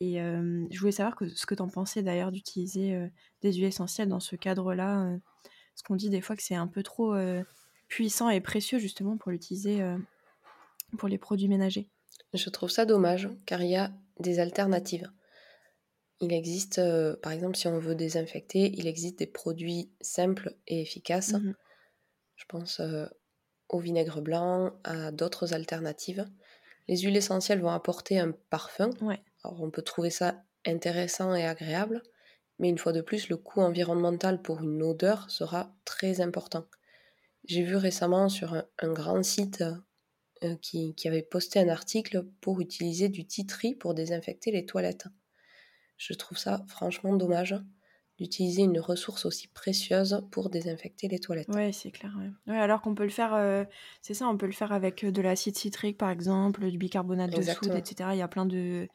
Et 0.00 0.16
je 0.18 0.78
voulais 0.80 0.92
savoir 0.92 1.16
ce 1.34 1.46
que 1.46 1.54
tu 1.54 1.62
en 1.62 1.68
pensais 1.68 2.02
d'ailleurs 2.02 2.32
d'utiliser 2.32 2.98
des 3.42 3.52
huiles 3.54 3.64
essentielles 3.66 4.08
dans 4.08 4.20
ce 4.20 4.36
cadre-là. 4.36 5.18
parce 5.74 5.82
qu'on 5.84 5.96
dit 5.96 6.10
des 6.10 6.20
fois 6.22 6.36
que 6.36 6.42
c'est 6.42 6.56
un 6.56 6.68
peu 6.68 6.82
trop 6.82 7.14
puissant 7.94 8.28
et 8.28 8.40
précieux 8.40 8.80
justement 8.80 9.16
pour 9.16 9.30
l'utiliser 9.30 9.80
pour 10.98 11.08
les 11.08 11.16
produits 11.16 11.46
ménagers. 11.46 11.88
Je 12.32 12.50
trouve 12.50 12.68
ça 12.68 12.86
dommage 12.86 13.28
car 13.46 13.62
il 13.62 13.70
y 13.70 13.76
a 13.76 13.92
des 14.18 14.40
alternatives. 14.40 15.08
Il 16.20 16.32
existe, 16.32 16.80
par 17.22 17.30
exemple, 17.30 17.56
si 17.56 17.68
on 17.68 17.78
veut 17.78 17.94
désinfecter, 17.94 18.72
il 18.76 18.88
existe 18.88 19.20
des 19.20 19.28
produits 19.28 19.92
simples 20.00 20.56
et 20.66 20.80
efficaces. 20.80 21.34
Mmh 21.34 21.54
Je 22.34 22.44
pense 22.48 22.80
au 23.68 23.78
vinaigre 23.78 24.20
blanc, 24.20 24.72
à 24.82 25.12
d'autres 25.12 25.54
alternatives. 25.54 26.26
Les 26.88 26.96
huiles 26.96 27.16
essentielles 27.16 27.60
vont 27.60 27.70
apporter 27.70 28.18
un 28.18 28.32
parfum. 28.50 28.90
Alors 29.44 29.62
on 29.62 29.70
peut 29.70 29.82
trouver 29.82 30.10
ça 30.10 30.42
intéressant 30.66 31.32
et 31.32 31.46
agréable, 31.46 32.02
mais 32.58 32.70
une 32.70 32.78
fois 32.78 32.92
de 32.92 33.02
plus, 33.02 33.28
le 33.28 33.36
coût 33.36 33.60
environnemental 33.60 34.42
pour 34.42 34.62
une 34.62 34.82
odeur 34.82 35.30
sera 35.30 35.72
très 35.84 36.20
important. 36.20 36.66
J'ai 37.44 37.62
vu 37.62 37.76
récemment 37.76 38.28
sur 38.28 38.54
un, 38.54 38.92
grand 38.92 39.22
site 39.22 39.64
euh, 40.42 40.56
qui, 40.56 40.94
qui, 40.94 41.08
avait 41.08 41.22
posté 41.22 41.60
un 41.60 41.68
article 41.68 42.24
pour 42.40 42.60
utiliser 42.60 43.08
du 43.08 43.26
titri 43.26 43.74
pour 43.74 43.94
désinfecter 43.94 44.50
les 44.50 44.66
toilettes. 44.66 45.06
Je 45.96 46.14
trouve 46.14 46.38
ça 46.38 46.64
franchement 46.68 47.14
dommage 47.14 47.54
d'utiliser 48.18 48.62
une 48.62 48.78
ressource 48.78 49.24
aussi 49.24 49.48
précieuse 49.48 50.22
pour 50.30 50.48
désinfecter 50.48 51.08
les 51.08 51.18
toilettes. 51.18 51.48
Oui, 51.52 51.72
c'est 51.72 51.90
clair. 51.90 52.16
Ouais. 52.46 52.56
alors 52.56 52.80
qu'on 52.80 52.94
peut 52.94 53.02
le 53.02 53.08
faire, 53.08 53.34
euh, 53.34 53.64
c'est 54.02 54.14
ça, 54.14 54.28
on 54.28 54.36
peut 54.36 54.46
le 54.46 54.52
faire 54.52 54.72
avec 54.72 55.02
euh, 55.02 55.10
de 55.10 55.20
l'acide 55.20 55.56
citrique 55.56 55.98
par 55.98 56.10
exemple, 56.10 56.70
du 56.70 56.78
bicarbonate 56.78 57.32
de 57.32 57.42
soude, 57.42 57.74
etc. 57.74 58.10
Il 58.12 58.18
y 58.18 58.22
a 58.22 58.28
plein 58.28 58.46
de, 58.46 58.88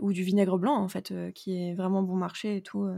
ou 0.00 0.12
du 0.12 0.22
vinaigre 0.22 0.58
blanc 0.58 0.76
en 0.76 0.88
fait, 0.88 1.10
euh, 1.10 1.32
qui 1.32 1.56
est 1.56 1.74
vraiment 1.74 2.02
bon 2.02 2.14
marché 2.14 2.56
et 2.56 2.62
tout. 2.62 2.88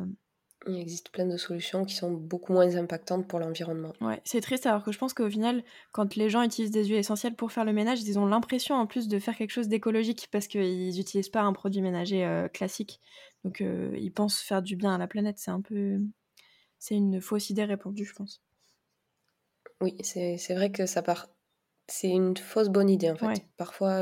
Il 0.69 0.79
existe 0.79 1.11
plein 1.11 1.27
de 1.27 1.37
solutions 1.37 1.85
qui 1.85 1.95
sont 1.95 2.11
beaucoup 2.11 2.53
moins 2.53 2.77
impactantes 2.77 3.29
pour 3.29 3.39
l'environnement. 3.39 3.93
Ouais, 4.01 4.21
c'est 4.25 4.41
triste 4.41 4.67
alors 4.67 4.83
que 4.83 4.91
je 4.91 4.99
pense 4.99 5.15
qu'au 5.15 5.31
final, 5.31 5.63
quand 5.93 6.17
les 6.17 6.29
gens 6.29 6.43
utilisent 6.43 6.73
des 6.73 6.85
huiles 6.85 6.97
essentielles 6.97 7.37
pour 7.37 7.53
faire 7.53 7.65
le 7.65 7.73
ménage, 7.73 8.03
ils 8.03 8.19
ont 8.19 8.27
l'impression 8.27 8.75
en 8.75 8.87
plus 8.87 9.09
de 9.09 9.19
faire 9.19 9.37
quelque 9.37 9.53
chose 9.53 9.69
d'écologique 9.69 10.29
parce 10.33 10.49
qu'ils 10.49 10.91
n'utilisent 10.97 11.29
pas 11.29 11.43
un 11.43 11.53
produit 11.53 11.83
ménager 11.83 12.47
classique. 12.53 13.01
Donc 13.45 13.61
ils 13.61 14.13
pensent 14.13 14.41
faire 14.41 14.63
du 14.63 14.77
bien 14.77 14.95
à 14.95 14.99
la 14.99 15.07
planète. 15.07 15.39
C'est 15.39 15.53
un 15.53 15.61
peu. 15.61 16.01
C'est 16.79 16.95
une 16.95 17.21
fausse 17.21 17.49
idée 17.51 17.65
répandue, 17.65 18.05
je 18.05 18.13
pense. 18.13 18.43
Oui, 19.81 19.97
c'est 20.03 20.55
vrai 20.55 20.73
que 20.73 20.87
ça 20.87 21.03
part. 21.03 21.29
C'est 21.89 22.11
une 22.11 22.37
fausse 22.37 22.69
bonne 22.69 22.91
idée 22.91 23.11
en 23.11 23.17
fait. 23.17 23.43
Parfois, 23.57 24.01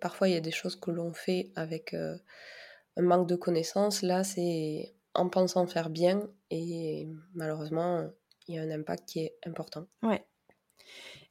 parfois 0.00 0.28
il 0.28 0.34
y 0.34 0.36
a 0.36 0.40
des 0.40 0.50
choses 0.50 0.76
que 0.76 0.90
l'on 0.90 1.14
fait 1.14 1.52
avec 1.56 1.94
un 1.94 3.02
manque 3.02 3.28
de 3.28 3.36
connaissances. 3.36 4.02
Là, 4.02 4.24
c'est 4.24 4.94
en 5.14 5.28
pensant 5.28 5.66
faire 5.66 5.90
bien 5.90 6.28
et 6.50 7.08
malheureusement, 7.34 8.08
il 8.48 8.54
y 8.54 8.58
a 8.58 8.62
un 8.62 8.70
impact 8.70 9.08
qui 9.08 9.20
est 9.20 9.38
important. 9.46 9.86
Ouais. 10.02 10.24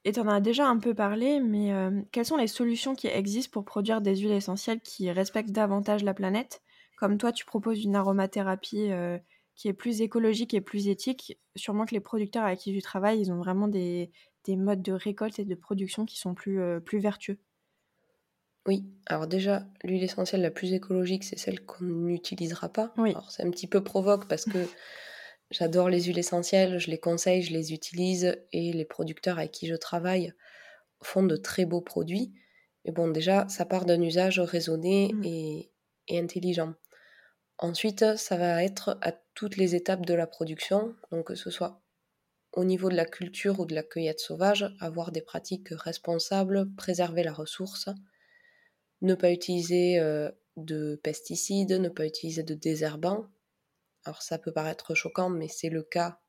Et 0.04 0.12
tu 0.12 0.20
en 0.20 0.28
as 0.28 0.42
déjà 0.42 0.68
un 0.68 0.80
peu 0.80 0.94
parlé, 0.94 1.40
mais 1.40 1.72
quelles 2.12 2.26
sont 2.26 2.38
les 2.38 2.48
solutions 2.48 2.96
qui 2.96 3.08
existent 3.08 3.52
pour 3.52 3.66
produire 3.66 4.02
des 4.02 4.16
huiles 4.16 4.32
essentielles 4.32 4.82
qui 4.82 5.12
respectent 5.12 5.52
davantage 5.52 6.04
la 6.04 6.14
planète? 6.14 6.62
Comme 6.98 7.18
toi, 7.18 7.32
tu 7.32 7.46
proposes 7.46 7.84
une 7.84 7.96
aromathérapie 7.96 8.90
qui 9.56 9.68
est 9.68 9.74
plus 9.74 10.02
écologique 10.02 10.54
et 10.54 10.62
plus 10.62 10.88
éthique. 10.88 11.38
Sûrement 11.56 11.86
que 11.86 11.94
les 11.94 12.00
producteurs 12.00 12.46
avec 12.46 12.60
qui 12.60 12.74
tu 12.74 12.82
travailles, 12.82 13.22
ils 13.22 13.32
ont 13.32 13.38
vraiment 13.38 13.68
des, 13.68 14.12
des 14.46 14.56
modes 14.56 14.82
de 14.82 14.94
récolte 14.94 15.38
et 15.38 15.46
de 15.46 15.56
production 15.56 16.06
qui 16.06 16.18
sont 16.18 16.34
plus, 16.34 16.60
plus 16.84 17.00
vertueux. 17.00 17.38
Oui, 18.68 18.86
alors 19.08 19.28
déjà, 19.28 19.66
l'huile 19.84 20.04
essentielle 20.04 20.42
la 20.42 20.52
plus 20.52 20.74
écologique, 20.74 21.24
c'est 21.24 21.40
celle 21.40 21.66
qu'on 21.66 21.84
n'utilisera 21.86 22.70
pas. 22.70 22.94
Oui. 22.98 23.12
Alors 23.12 23.32
c'est 23.32 23.44
un 23.44 23.50
petit 23.50 23.68
peu 23.68 23.84
provoque 23.84 24.28
parce 24.28 24.46
que 24.46 24.60
j'adore 25.52 25.90
les 25.90 26.04
huiles 26.04 26.20
essentielles, 26.20 26.78
je 26.78 26.92
les 26.92 27.00
conseille, 27.00 27.42
je 27.42 27.54
les 27.54 27.74
utilise 27.74 28.38
et 28.52 28.72
les 28.72 28.86
producteurs 28.86 29.40
avec 29.40 29.52
qui 29.52 29.68
je 29.68 29.76
travaille 29.76 30.34
font 31.02 31.24
de 31.24 31.36
très 31.36 31.66
beaux 31.66 31.82
produits. 31.82 32.34
Mais 32.86 32.92
bon, 32.92 33.08
déjà, 33.08 33.48
ça 33.50 33.66
part 33.66 33.86
d'un 33.86 34.02
usage 34.02 34.40
raisonné 34.40 35.12
mmh. 35.14 35.24
et, 35.24 35.72
et, 36.08 36.20
intelligent. 36.20 36.74
Ensuite, 37.58 38.18
ça 38.18 38.38
va 38.38 38.64
être 38.64 38.98
à 39.02 39.12
toutes 39.34 39.58
les 39.58 39.76
étapes 39.76 40.06
de 40.06 40.14
la 40.14 40.28
production, 40.28 40.96
donc 41.12 41.28
que 41.28 41.36
ce 41.36 41.50
soit 41.50 41.82
au 42.54 42.64
niveau 42.64 42.90
de 42.90 42.96
la 42.96 43.06
culture 43.06 43.60
ou 43.60 43.66
de 43.66 43.74
la 43.74 43.84
cueillette 43.84 44.20
sauvage, 44.20 44.76
avoir 44.80 45.12
des 45.12 45.22
pratiques 45.22 45.70
responsables, 45.72 46.68
préserver 46.76 47.24
la 47.24 47.34
ressource, 47.34 47.90
ne 49.02 49.16
pas 49.16 49.32
utiliser 49.32 50.00
de 50.58 51.00
pesticides, 51.04 51.74
ne 51.74 51.90
pas 51.90 52.06
utiliser 52.06 52.44
de 52.44 52.54
désherbants. 52.54 53.26
Alors 54.06 54.22
ça 54.22 54.38
peut 54.38 54.52
paraître 54.52 54.96
choquant, 54.96 55.30
mais 55.30 55.48
c'est 55.48 55.70
le 55.70 55.84
cas 55.84 56.20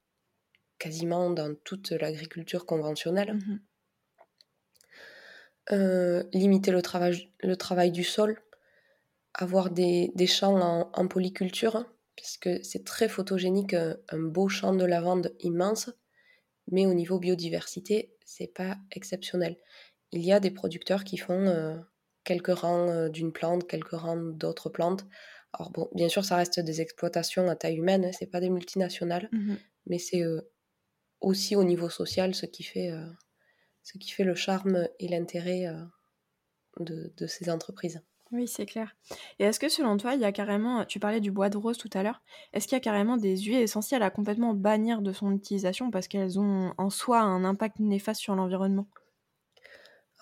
quasiment 0.79 1.31
dans 1.31 1.55
toute 1.55 1.91
l'agriculture 1.91 2.67
conventionnelle. 2.67 3.35
Mmh 3.35 3.59
limiter 5.71 6.71
le 6.71 6.83
travail, 6.83 7.31
le 7.41 7.57
travail 7.57 7.93
du 7.93 8.05
sol, 8.05 8.43
avoir 9.35 9.71
des, 9.71 10.13
champs 10.27 10.91
en, 10.93 11.09
polyculture, 11.09 11.85
puisque 12.17 12.65
c'est 12.65 12.85
très 12.85 13.09
photogénique, 13.09 13.75
un 13.75 14.19
beau 14.19 14.49
champ 14.49 14.75
de 14.75 14.85
lavande 14.85 15.35
immense, 15.41 15.91
mais 16.71 16.87
au 16.87 16.95
niveau 16.95 17.19
biodiversité, 17.19 18.15
c'est 18.25 18.53
pas 18.53 18.77
exceptionnel. 18.91 19.57
Il 20.11 20.23
y 20.23 20.33
a 20.33 20.41
des 20.41 20.51
producteurs 20.51 21.05
qui 21.05 21.17
font 21.17 21.83
quelques 22.25 22.57
rangs 22.57 22.89
euh, 22.89 23.09
d'une 23.09 23.33
plante, 23.33 23.67
quelques 23.67 23.93
rangs 23.93 24.17
d'autres 24.17 24.71
plantes. 24.71 25.07
Alors 25.53 25.71
bon, 25.71 25.89
bien 25.95 26.09
sûr, 26.09 26.25
ça 26.25 26.37
reste 26.37 26.61
des 26.61 26.81
exploitations 26.81 27.49
à 27.49 27.57
taille 27.57 27.77
humaine, 27.77 28.07
hein, 28.07 28.11
c'est 28.13 28.31
pas 28.31 28.41
des 28.41 28.51
multinationales, 28.51 29.29
mmh 29.33 29.55
mais 29.87 29.99
c'est 29.99 30.23
euh, 30.23 30.41
aussi 31.21 31.57
au 31.57 31.65
niveau 31.65 31.89
social 31.89 32.37
ce 32.37 32.47
qui 32.47 32.63
fait, 32.63 32.93
euh, 32.93 33.05
ce 33.83 33.99
qui 33.99 34.13
fait 34.13 34.23
le 34.23 34.37
charme 34.37 34.87
et 35.01 35.09
l'intérêt 35.09 35.67
de, 36.79 37.13
de, 37.17 37.27
ces 37.27 37.51
entreprises. 37.51 38.01
Oui, 38.31 38.47
c'est 38.47 38.65
clair. 38.65 38.95
Et 39.41 39.45
est-ce 39.45 39.59
que 39.59 39.69
selon 39.69 39.97
toi, 39.97 40.15
il 40.15 40.21
y 40.21 40.25
a 40.25 40.31
carrément, 40.31 40.85
tu 40.85 41.01
parlais 41.01 41.19
du 41.19 41.33
bois 41.33 41.51
de 41.51 41.57
rose 41.57 41.79
tout 41.79 41.91
à 41.95 42.05
l'heure, 42.05 42.23
est-ce 42.53 42.69
qu'il 42.69 42.77
y 42.77 42.81
a 42.81 42.81
carrément 42.81 43.17
des 43.17 43.37
huiles 43.37 43.59
essentielles 43.59 44.05
à 44.05 44.11
complètement 44.11 44.55
bannir 44.55 45.03
de 45.03 45.13
son 45.13 45.33
utilisation 45.33 45.91
parce 45.91 46.07
qu'elles 46.07 46.39
ont 46.39 46.73
en 46.79 46.91
soi 46.91 47.21
un 47.21 47.43
impact 47.43 47.81
néfaste 47.81 48.21
sur 48.21 48.37
l'environnement? 48.37 48.87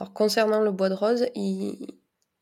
Alors 0.00 0.14
concernant 0.14 0.61
le 0.61 0.73
bois 0.73 0.88
de 0.88 0.95
rose, 0.95 1.26
il, 1.35 1.87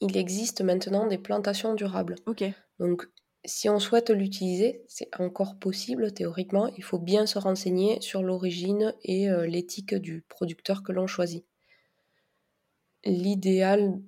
existe 0.00 0.60
maintenant 0.62 1.08
des 1.08 1.18
plantations 1.18 1.74
durables. 1.74 2.14
Ok. 2.26 2.44
Donc 2.78 3.08
si 3.44 3.68
on 3.68 3.80
souhaite 3.80 4.10
l'utiliser, 4.10 4.84
c'est 4.86 5.08
encore 5.18 5.58
possible 5.58 6.12
théoriquement. 6.12 6.68
Il 6.76 6.84
faut 6.84 7.00
bien 7.00 7.26
se 7.26 7.38
renseigner 7.38 8.00
sur 8.00 8.22
l'origine 8.22 8.94
et 9.02 9.28
euh, 9.28 9.46
l'éthique 9.46 9.96
du 9.96 10.22
producteur 10.22 10.84
que 10.84 10.92
l'on 10.92 11.08
choisit. 11.08 11.44
L'idéal 13.04 14.00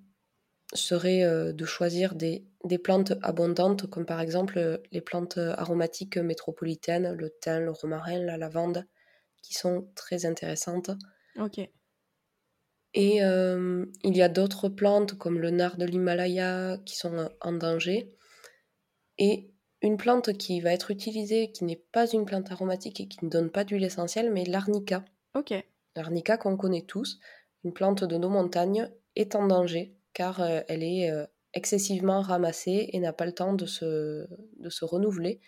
serait 0.73 1.25
euh, 1.25 1.53
de 1.53 1.65
choisir 1.65 2.15
des, 2.15 2.47
des, 2.65 2.79
plantes 2.79 3.15
abondantes, 3.23 3.89
comme 3.91 4.07
par 4.07 4.21
exemple 4.21 4.59
euh, 4.59 4.79
les 4.93 5.01
plantes 5.01 5.39
aromatiques 5.39 6.19
métropolitaines, 6.19 7.15
le 7.15 7.31
thym, 7.31 7.65
le 7.65 7.73
romarin, 7.73 8.21
la 8.21 8.37
lavande, 8.37 8.87
qui 9.43 9.55
sont 9.55 9.89
très 9.97 10.25
intéressantes. 10.25 10.93
Ok. 11.37 11.69
Et 12.95 13.19
il 13.19 14.17
y 14.17 14.23
a 14.23 14.29
d'autres 14.29 14.69
plantes 14.69 15.17
comme 15.17 15.39
le 15.39 15.51
nard 15.51 15.77
de 15.77 15.85
l'Himalaya 15.85 16.79
qui 16.85 16.97
sont 16.97 17.31
en 17.41 17.53
danger. 17.53 18.09
Et 19.19 19.51
une 19.83 19.97
plante 19.97 20.33
qui 20.37 20.61
va 20.61 20.73
être 20.73 20.91
utilisée, 20.91 21.53
qui 21.53 21.65
n'est 21.65 21.83
pas 21.93 22.07
une 22.11 22.25
plante 22.25 22.51
aromatique 22.51 23.01
et 23.01 23.09
qui 23.09 23.25
ne 23.25 23.31
donne 23.31 23.51
pas 23.51 23.65
d'huile 23.65 23.85
essentielle, 23.85 24.33
mais 24.33 24.45
l'arnica. 24.45 25.05
Ok. 25.35 25.55
L'arnica 25.97 26.37
qu'on 26.37 26.57
connaît 26.57 26.85
tous, 26.87 27.19
une 27.65 27.73
plante 27.73 28.05
de 28.05 28.17
nos 28.17 28.29
montagnes, 28.29 28.91
est 29.17 29.35
en 29.35 29.47
danger 29.47 29.97
car 30.13 30.41
elle 30.41 30.83
est 30.83 31.11
excessivement 31.55 32.21
ramassée 32.21 32.91
et 32.93 32.99
n'a 33.01 33.13
pas 33.13 33.27
le 33.27 33.33
temps 33.33 33.55
de 33.55 33.67
se, 33.67 34.27
de 34.59 34.71
se 34.71 34.85
renouveler. 34.85 35.41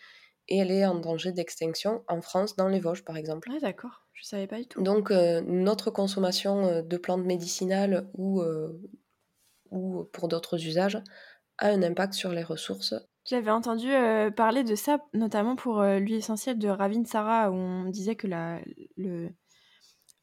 et 0.49 0.58
elle 0.58 0.70
est 0.70 0.87
en 0.87 0.96
danger 0.96 1.32
d'extinction 1.32 2.04
en 2.08 2.20
France, 2.20 2.56
dans 2.56 2.68
les 2.68 2.80
Vosges 2.80 3.04
par 3.04 3.16
exemple. 3.16 3.49
Ah 3.52 3.58
d'accord, 3.61 4.01
je 4.14 4.25
savais 4.25 4.47
pas 4.47 4.59
du 4.59 4.66
tout. 4.66 4.83
Donc 4.83 5.11
notre 5.11 5.90
consommation 5.90 6.83
de 6.83 6.97
plantes 6.97 7.25
médicinales 7.25 8.09
ou, 8.14 8.42
ou 9.71 10.04
pour 10.12 10.28
d'autres 10.28 10.64
usages 10.66 11.02
a 11.59 11.69
un 11.69 11.83
impact 11.83 12.14
sur 12.14 12.31
les 12.33 12.42
ressources. 12.42 12.95
J'avais 13.25 13.50
entendu 13.50 13.88
parler 14.37 14.64
de 14.64 14.75
ça, 14.75 14.99
notamment 15.12 15.57
pour 15.57 15.83
l'huile 15.83 16.16
essentielle 16.16 16.59
de 16.59 16.69
Ravinsara, 16.69 17.50
où 17.50 17.54
on 17.54 17.88
disait 17.88 18.16
que 18.16 18.26
la, 18.26 18.61
le, 18.97 19.31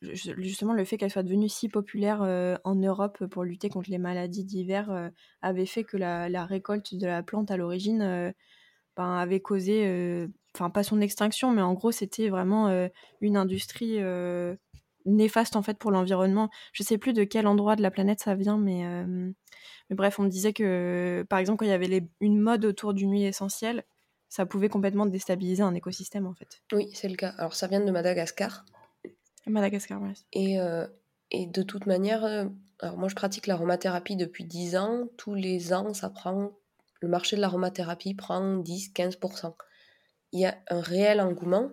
justement 0.01 0.73
le 0.73 0.85
fait 0.85 0.97
qu'elle 0.97 1.11
soit 1.11 1.23
devenue 1.23 1.49
si 1.49 1.69
populaire 1.69 2.21
en 2.63 2.75
Europe 2.75 3.25
pour 3.27 3.43
lutter 3.43 3.69
contre 3.69 3.89
les 3.89 3.97
maladies 3.97 4.45
d'hiver 4.45 5.11
avait 5.41 5.65
fait 5.65 5.83
que 5.83 5.97
la, 5.97 6.45
récolte 6.45 6.95
de 6.95 7.05
la 7.05 7.23
plante 7.23 7.51
à 7.51 7.57
l'origine 7.57 8.33
ben, 8.95 9.13
avait 9.17 9.41
causé, 9.41 10.27
enfin 10.55 10.69
pas 10.69 10.83
son 10.83 11.01
extinction, 11.01 11.51
mais 11.51 11.61
en 11.61 11.73
gros 11.73 11.91
c'était 11.91 12.29
vraiment 12.29 12.69
une 13.21 13.37
industrie 13.37 13.99
néfaste 15.05 15.55
en 15.55 15.61
fait 15.61 15.77
pour 15.77 15.91
l'environnement. 15.91 16.49
Je 16.73 16.83
sais 16.83 16.97
plus 16.97 17.13
de 17.13 17.23
quel 17.23 17.47
endroit 17.47 17.75
de 17.75 17.81
la 17.81 17.91
planète 17.91 18.19
ça 18.19 18.35
vient, 18.35 18.57
mais, 18.57 18.83
mais 19.89 19.95
bref, 19.95 20.19
on 20.19 20.23
me 20.23 20.29
disait 20.29 20.53
que 20.53 21.25
par 21.29 21.39
exemple 21.39 21.59
quand 21.59 21.65
il 21.65 21.71
y 21.71 21.73
avait 21.73 22.07
une 22.19 22.39
mode 22.39 22.65
autour 22.65 22.93
d'une 22.93 23.11
huile 23.11 23.25
essentielle, 23.25 23.83
ça 24.29 24.45
pouvait 24.45 24.69
complètement 24.69 25.07
déstabiliser 25.07 25.63
un 25.63 25.73
écosystème 25.73 26.27
en 26.27 26.33
fait. 26.33 26.61
Oui, 26.71 26.89
c'est 26.93 27.09
le 27.09 27.15
cas. 27.15 27.33
Alors 27.37 27.55
ça 27.55 27.67
vient 27.67 27.83
de 27.83 27.91
Madagascar. 27.91 28.63
Madagascar, 29.47 30.01
oui. 30.01 30.13
Et, 30.33 30.59
euh, 30.59 30.87
et 31.31 31.47
de 31.47 31.63
toute 31.63 31.87
manière, 31.87 32.23
euh, 32.23 32.45
alors 32.79 32.97
moi 32.97 33.09
je 33.09 33.15
pratique 33.15 33.47
l'aromathérapie 33.47 34.15
depuis 34.15 34.45
10 34.45 34.77
ans. 34.77 35.07
Tous 35.17 35.33
les 35.33 35.73
ans, 35.73 35.93
ça 35.93 36.09
prend. 36.09 36.51
Le 37.01 37.07
marché 37.07 37.35
de 37.35 37.41
l'aromathérapie 37.41 38.13
prend 38.13 38.57
10-15%. 38.57 39.55
Il 40.31 40.39
y 40.39 40.45
a 40.45 40.57
un 40.69 40.81
réel 40.81 41.21
engouement. 41.21 41.71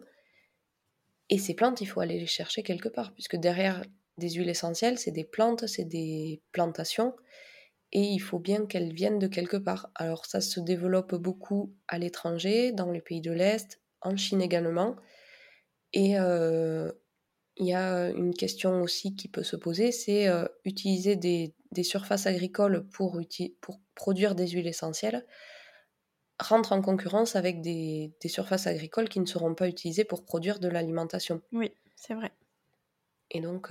Et 1.28 1.38
ces 1.38 1.54
plantes, 1.54 1.80
il 1.80 1.86
faut 1.86 2.00
aller 2.00 2.18
les 2.18 2.26
chercher 2.26 2.62
quelque 2.62 2.88
part, 2.88 3.12
puisque 3.12 3.36
derrière 3.36 3.82
des 4.18 4.30
huiles 4.30 4.48
essentielles, 4.48 4.98
c'est 4.98 5.10
des 5.10 5.25
plantes, 5.25 5.66
c'est 5.66 5.84
des 5.84 6.40
plantations, 6.52 7.14
et 7.92 8.02
il 8.02 8.18
faut 8.18 8.38
bien 8.38 8.66
qu'elles 8.66 8.92
viennent 8.92 9.18
de 9.18 9.26
quelque 9.26 9.56
part. 9.56 9.90
Alors 9.94 10.26
ça 10.26 10.40
se 10.40 10.60
développe 10.60 11.14
beaucoup 11.14 11.75
à 11.88 11.98
l'étranger, 11.98 12.72
dans 12.72 12.90
les 12.90 13.00
pays 13.00 13.20
de 13.20 13.32
l'Est, 13.32 13.80
en 14.00 14.16
Chine 14.16 14.40
également, 14.40 14.96
et, 15.92 16.18
euh, 16.18 16.90
il 17.58 17.66
y 17.66 17.75
a 17.75 18.10
une 18.10 18.34
question 18.34 18.82
aussi 18.82 19.16
qui 19.16 19.28
peut 19.28 19.42
se 19.42 19.56
poser, 19.56 19.90
c'est 19.90 20.28
utiliser 20.64 21.16
des, 21.16 21.54
surfaces 21.82 22.26
agricoles 22.26 22.86
pour, 22.88 23.18
pour, 23.62 23.80
produire 23.94 24.34
des 24.34 24.48
huiles 24.48 24.66
essentielles 24.66 25.26
rentre 26.38 26.72
en 26.72 26.82
concurrence 26.82 27.36
avec 27.36 27.60
des, 27.60 28.12
surfaces 28.26 28.66
agricoles 28.66 29.08
qui 29.08 29.20
ne 29.20 29.26
seront 29.26 29.54
pas 29.54 29.68
utilisées 29.68 30.04
pour 30.04 30.24
produire 30.24 30.58
de 30.58 30.68
l'alimentation. 30.68 31.40
Oui, 31.52 31.72
c'est 31.94 32.14
vrai. 32.14 32.32
Et 33.30 33.40
donc, 33.40 33.70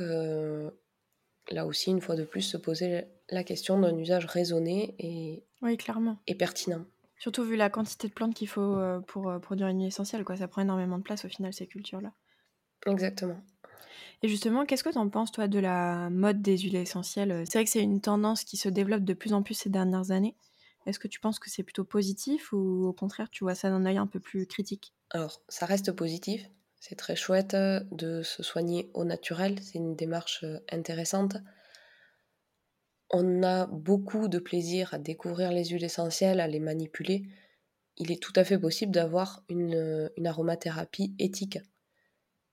là 1.49 1.65
aussi, 1.65 1.91
une 1.91 2.01
fois 2.01 2.15
de 2.15 2.23
plus, 2.23 2.41
se 2.41 2.57
poser 2.57 3.05
la 3.29 3.43
question 3.43 3.79
d'un 3.79 3.97
usage 3.97 4.25
raisonné 4.25 4.95
et, 4.99 5.43
oui, 5.61 5.77
clairement. 5.77 6.17
et 6.27 6.35
pertinent. 6.35 6.85
Surtout 7.17 7.43
vu 7.43 7.55
la 7.55 7.69
quantité 7.69 8.07
de 8.07 8.13
plantes 8.13 8.33
qu'il 8.33 8.47
faut 8.47 8.77
pour 9.07 9.31
produire 9.41 9.67
une 9.67 9.79
huile 9.79 9.87
essentielle, 9.87 10.23
quoi. 10.23 10.37
ça 10.37 10.47
prend 10.47 10.61
énormément 10.61 10.97
de 10.97 11.03
place 11.03 11.25
au 11.25 11.29
final, 11.29 11.53
ces 11.53 11.67
cultures-là. 11.67 12.11
Exactement. 12.85 13.41
Et 14.21 14.27
justement, 14.27 14.65
qu'est-ce 14.65 14.83
que 14.83 14.89
tu 14.89 14.97
en 14.97 15.09
penses, 15.09 15.31
toi, 15.31 15.47
de 15.47 15.59
la 15.59 16.09
mode 16.09 16.41
des 16.41 16.57
huiles 16.57 16.75
essentielles? 16.77 17.43
C'est 17.45 17.59
vrai 17.59 17.65
que 17.65 17.69
c'est 17.69 17.83
une 17.83 18.01
tendance 18.01 18.43
qui 18.43 18.57
se 18.57 18.69
développe 18.69 19.03
de 19.03 19.13
plus 19.13 19.33
en 19.33 19.43
plus 19.43 19.53
ces 19.53 19.69
dernières 19.69 20.11
années. 20.11 20.35
Est-ce 20.85 20.99
que 20.99 21.07
tu 21.07 21.19
penses 21.19 21.39
que 21.39 21.49
c'est 21.49 21.63
plutôt 21.63 21.83
positif 21.83 22.53
ou 22.53 22.85
au 22.85 22.93
contraire, 22.93 23.29
tu 23.29 23.43
vois 23.43 23.55
ça 23.55 23.69
d'un 23.69 23.85
œil 23.85 23.97
un 23.97 24.07
peu 24.07 24.19
plus 24.19 24.45
critique? 24.45 24.93
Alors, 25.11 25.41
ça 25.49 25.65
reste 25.65 25.91
positif. 25.91 26.49
C'est 26.79 26.95
très 26.95 27.15
chouette 27.15 27.55
de 27.55 28.21
se 28.21 28.43
soigner 28.43 28.91
au 28.93 29.05
naturel. 29.05 29.57
C'est 29.61 29.79
une 29.79 29.95
démarche 29.95 30.45
intéressante. 30.71 31.37
On 33.09 33.43
a 33.43 33.65
beaucoup 33.65 34.27
de 34.27 34.39
plaisir 34.39 34.93
à 34.93 34.99
découvrir 34.99 35.51
les 35.51 35.65
huiles 35.65 35.83
essentielles, 35.83 36.39
à 36.39 36.47
les 36.47 36.59
manipuler. 36.59 37.23
Il 37.97 38.11
est 38.11 38.21
tout 38.21 38.33
à 38.35 38.43
fait 38.43 38.59
possible 38.59 38.91
d'avoir 38.91 39.43
une, 39.49 40.11
une 40.17 40.27
aromathérapie 40.27 41.15
éthique 41.17 41.59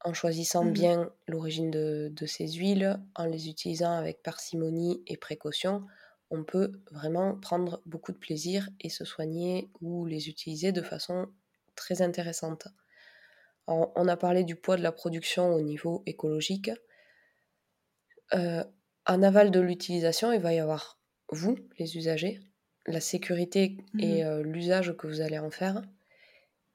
en 0.04 0.14
choisissant 0.14 0.64
mmh 0.64 0.72
bien 0.72 1.10
l'origine 1.28 1.70
de, 1.70 2.26
ces 2.26 2.48
huiles, 2.48 2.98
en 3.14 3.24
les 3.24 3.48
utilisant 3.48 3.92
avec 3.92 4.22
parcimonie 4.22 5.02
et 5.06 5.16
précaution, 5.16 5.84
on 6.32 6.44
peut 6.44 6.72
vraiment 6.90 7.36
prendre 7.36 7.82
beaucoup 7.84 8.10
de 8.10 8.16
plaisir 8.16 8.68
et 8.80 8.88
se 8.88 9.04
soigner 9.04 9.70
ou 9.82 10.06
les 10.06 10.30
utiliser 10.30 10.72
de 10.72 10.80
façon 10.80 11.28
très 11.76 12.00
intéressante. 12.00 12.68
on 13.66 14.08
a 14.08 14.16
parlé 14.16 14.42
du 14.42 14.56
poids 14.56 14.76
de 14.76 14.82
la 14.82 14.92
production 14.92 15.54
au 15.54 15.60
niveau 15.60 16.02
écologique. 16.06 16.70
Euh, 18.34 18.64
en 19.06 19.22
aval 19.22 19.50
de 19.50 19.60
l'utilisation, 19.60 20.32
il 20.32 20.40
va 20.40 20.54
y 20.54 20.58
avoir 20.58 20.98
vous, 21.28 21.58
les 21.78 21.96
usagers, 21.98 22.40
la 22.86 23.00
sécurité 23.00 23.76
et 23.98 24.24
mmh 24.24 24.26
euh, 24.26 24.42
l'usage 24.42 24.96
que 24.96 25.06
vous 25.06 25.20
allez 25.20 25.38
en 25.38 25.50
faire. 25.50 25.82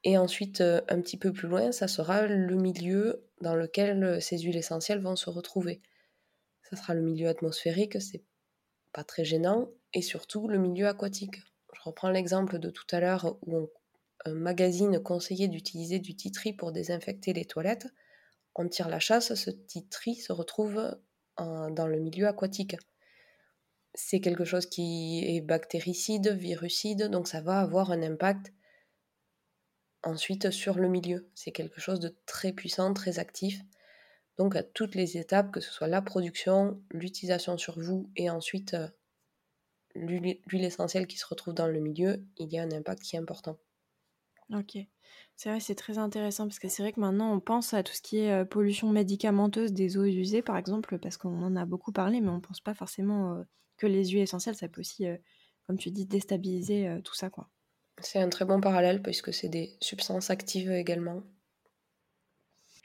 Et 0.04 0.18
ensuite, 0.18 0.62
euh, 0.62 0.82
un 0.88 1.02
petit 1.02 1.18
peu 1.18 1.34
plus 1.34 1.48
loin, 1.48 1.72
ça 1.72 1.88
sera 1.88 2.28
le 2.28 2.56
milieu 2.56 3.26
dans 3.42 3.56
lequel 3.56 4.22
ces 4.22 4.38
huiles 4.40 4.58
essentielles 4.58 5.02
vont 5.02 5.16
se 5.16 5.30
retrouver. 5.32 5.82
Ça 6.70 6.76
sera 6.76 6.94
le 6.94 7.02
milieu 7.02 7.28
atmosphérique, 7.28 8.00
c'est 8.02 8.24
pas 8.94 9.04
très 9.04 9.26
gênant, 9.26 9.70
et 9.94 10.02
surtout 10.02 10.48
le 10.48 10.58
milieu 10.58 10.88
aquatique. 10.88 11.38
Je 11.74 11.82
reprends 11.84 12.10
l'exemple 12.10 12.60
de 12.60 12.70
tout 12.70 12.88
à 12.92 13.00
l'heure 13.00 13.38
où 13.46 13.70
un 14.26 14.34
magazine 14.34 15.00
conseillait 15.02 15.48
d'utiliser 15.48 16.00
du 16.00 16.16
titri 16.16 16.54
pour 16.54 16.72
désinfecter 16.72 17.34
les 17.34 17.46
toilettes. 17.46 17.88
On 18.56 18.68
tire 18.68 18.90
la 18.90 19.00
chasse, 19.00 19.36
ce 19.36 19.52
titri 19.52 20.16
se 20.16 20.34
retrouve 20.34 20.98
dans 21.38 21.88
le 21.88 22.00
milieu 22.00 22.28
aquatique. 22.28 22.76
C'est 23.94 24.20
quelque 24.20 24.46
chose 24.46 24.66
qui 24.66 25.24
est 25.26 25.42
bactéricide, 25.42 26.30
virucide, 26.30 27.10
donc 27.10 27.28
ça 27.28 27.42
va 27.42 27.60
avoir 27.60 27.92
un 27.92 28.02
impact 28.02 28.52
ensuite 30.04 30.52
sur 30.52 30.78
le 30.78 30.88
milieu. 30.88 31.30
C'est 31.36 31.52
quelque 31.52 31.80
chose 31.80 32.00
de 32.00 32.16
très 32.26 32.54
puissant, 32.54 32.94
très 32.94 33.20
actif. 33.20 33.62
Donc 34.38 34.56
à 34.56 34.64
toutes 34.64 34.96
les 34.96 35.18
étapes, 35.18 35.52
que 35.52 35.60
ce 35.60 35.72
soit 35.72 35.88
la 35.88 36.02
production, 36.02 36.82
l'utilisation 36.92 37.58
sur 37.58 37.80
vous 37.80 38.10
et 38.16 38.30
ensuite 38.30 38.76
euh, 38.76 38.88
l'huile 39.96 40.64
essentielle 40.64 41.08
qui 41.08 41.18
se 41.18 41.26
retrouve 41.26 41.54
dans 41.54 41.68
le 41.68 41.80
milieu, 41.80 42.24
il 42.38 42.52
y 42.52 42.60
a 42.60 42.64
un 42.64 42.72
impact 42.72 43.02
qui 43.02 43.16
est 43.16 43.20
important. 43.20 43.58
Ok. 44.54 44.78
C'est 45.36 45.50
vrai, 45.50 45.60
c'est 45.60 45.76
très 45.76 45.98
intéressant 45.98 46.46
parce 46.48 46.60
que 46.60 46.68
c'est 46.68 46.82
vrai 46.84 46.94
que 46.94 47.00
maintenant 47.00 47.34
on 47.34 47.40
pense 47.40 47.74
à 47.74 47.84
tout 47.84 47.94
ce 47.94 48.02
qui 48.02 48.18
est 48.18 48.32
euh, 48.32 48.46
pollution 48.46 48.92
médicamenteuse 48.92 49.74
des 49.74 49.98
eaux 49.98 50.06
usées 50.06 50.42
par 50.42 50.58
exemple, 50.58 51.00
parce 51.00 51.18
qu'on 51.18 51.44
en 51.44 51.56
a 51.56 51.66
beaucoup 51.66 51.92
parlé, 51.92 52.22
mais 52.22 52.30
on 52.30 52.36
ne 52.38 52.42
pense 52.42 52.62
pas 52.62 52.74
forcément 52.74 53.36
euh, 53.36 53.44
que 53.78 53.88
les 53.88 54.06
huiles 54.06 54.22
essentielles, 54.22 54.56
ça 54.56 54.68
peut 54.68 54.82
aussi, 54.82 55.06
comme 55.68 55.78
tu 55.78 55.92
dis, 55.92 56.06
déstabiliser 56.06 57.00
tout 57.04 57.14
ça. 57.14 57.30
quoi. 57.30 57.50
C'est 58.02 58.20
un 58.20 58.30
très 58.30 58.46
bon 58.46 58.60
parallèle 58.60 59.04
puisque 59.04 59.32
c'est 59.32 59.50
des 59.50 59.78
substances 59.82 60.32
actives 60.32 60.72
également. 60.72 61.22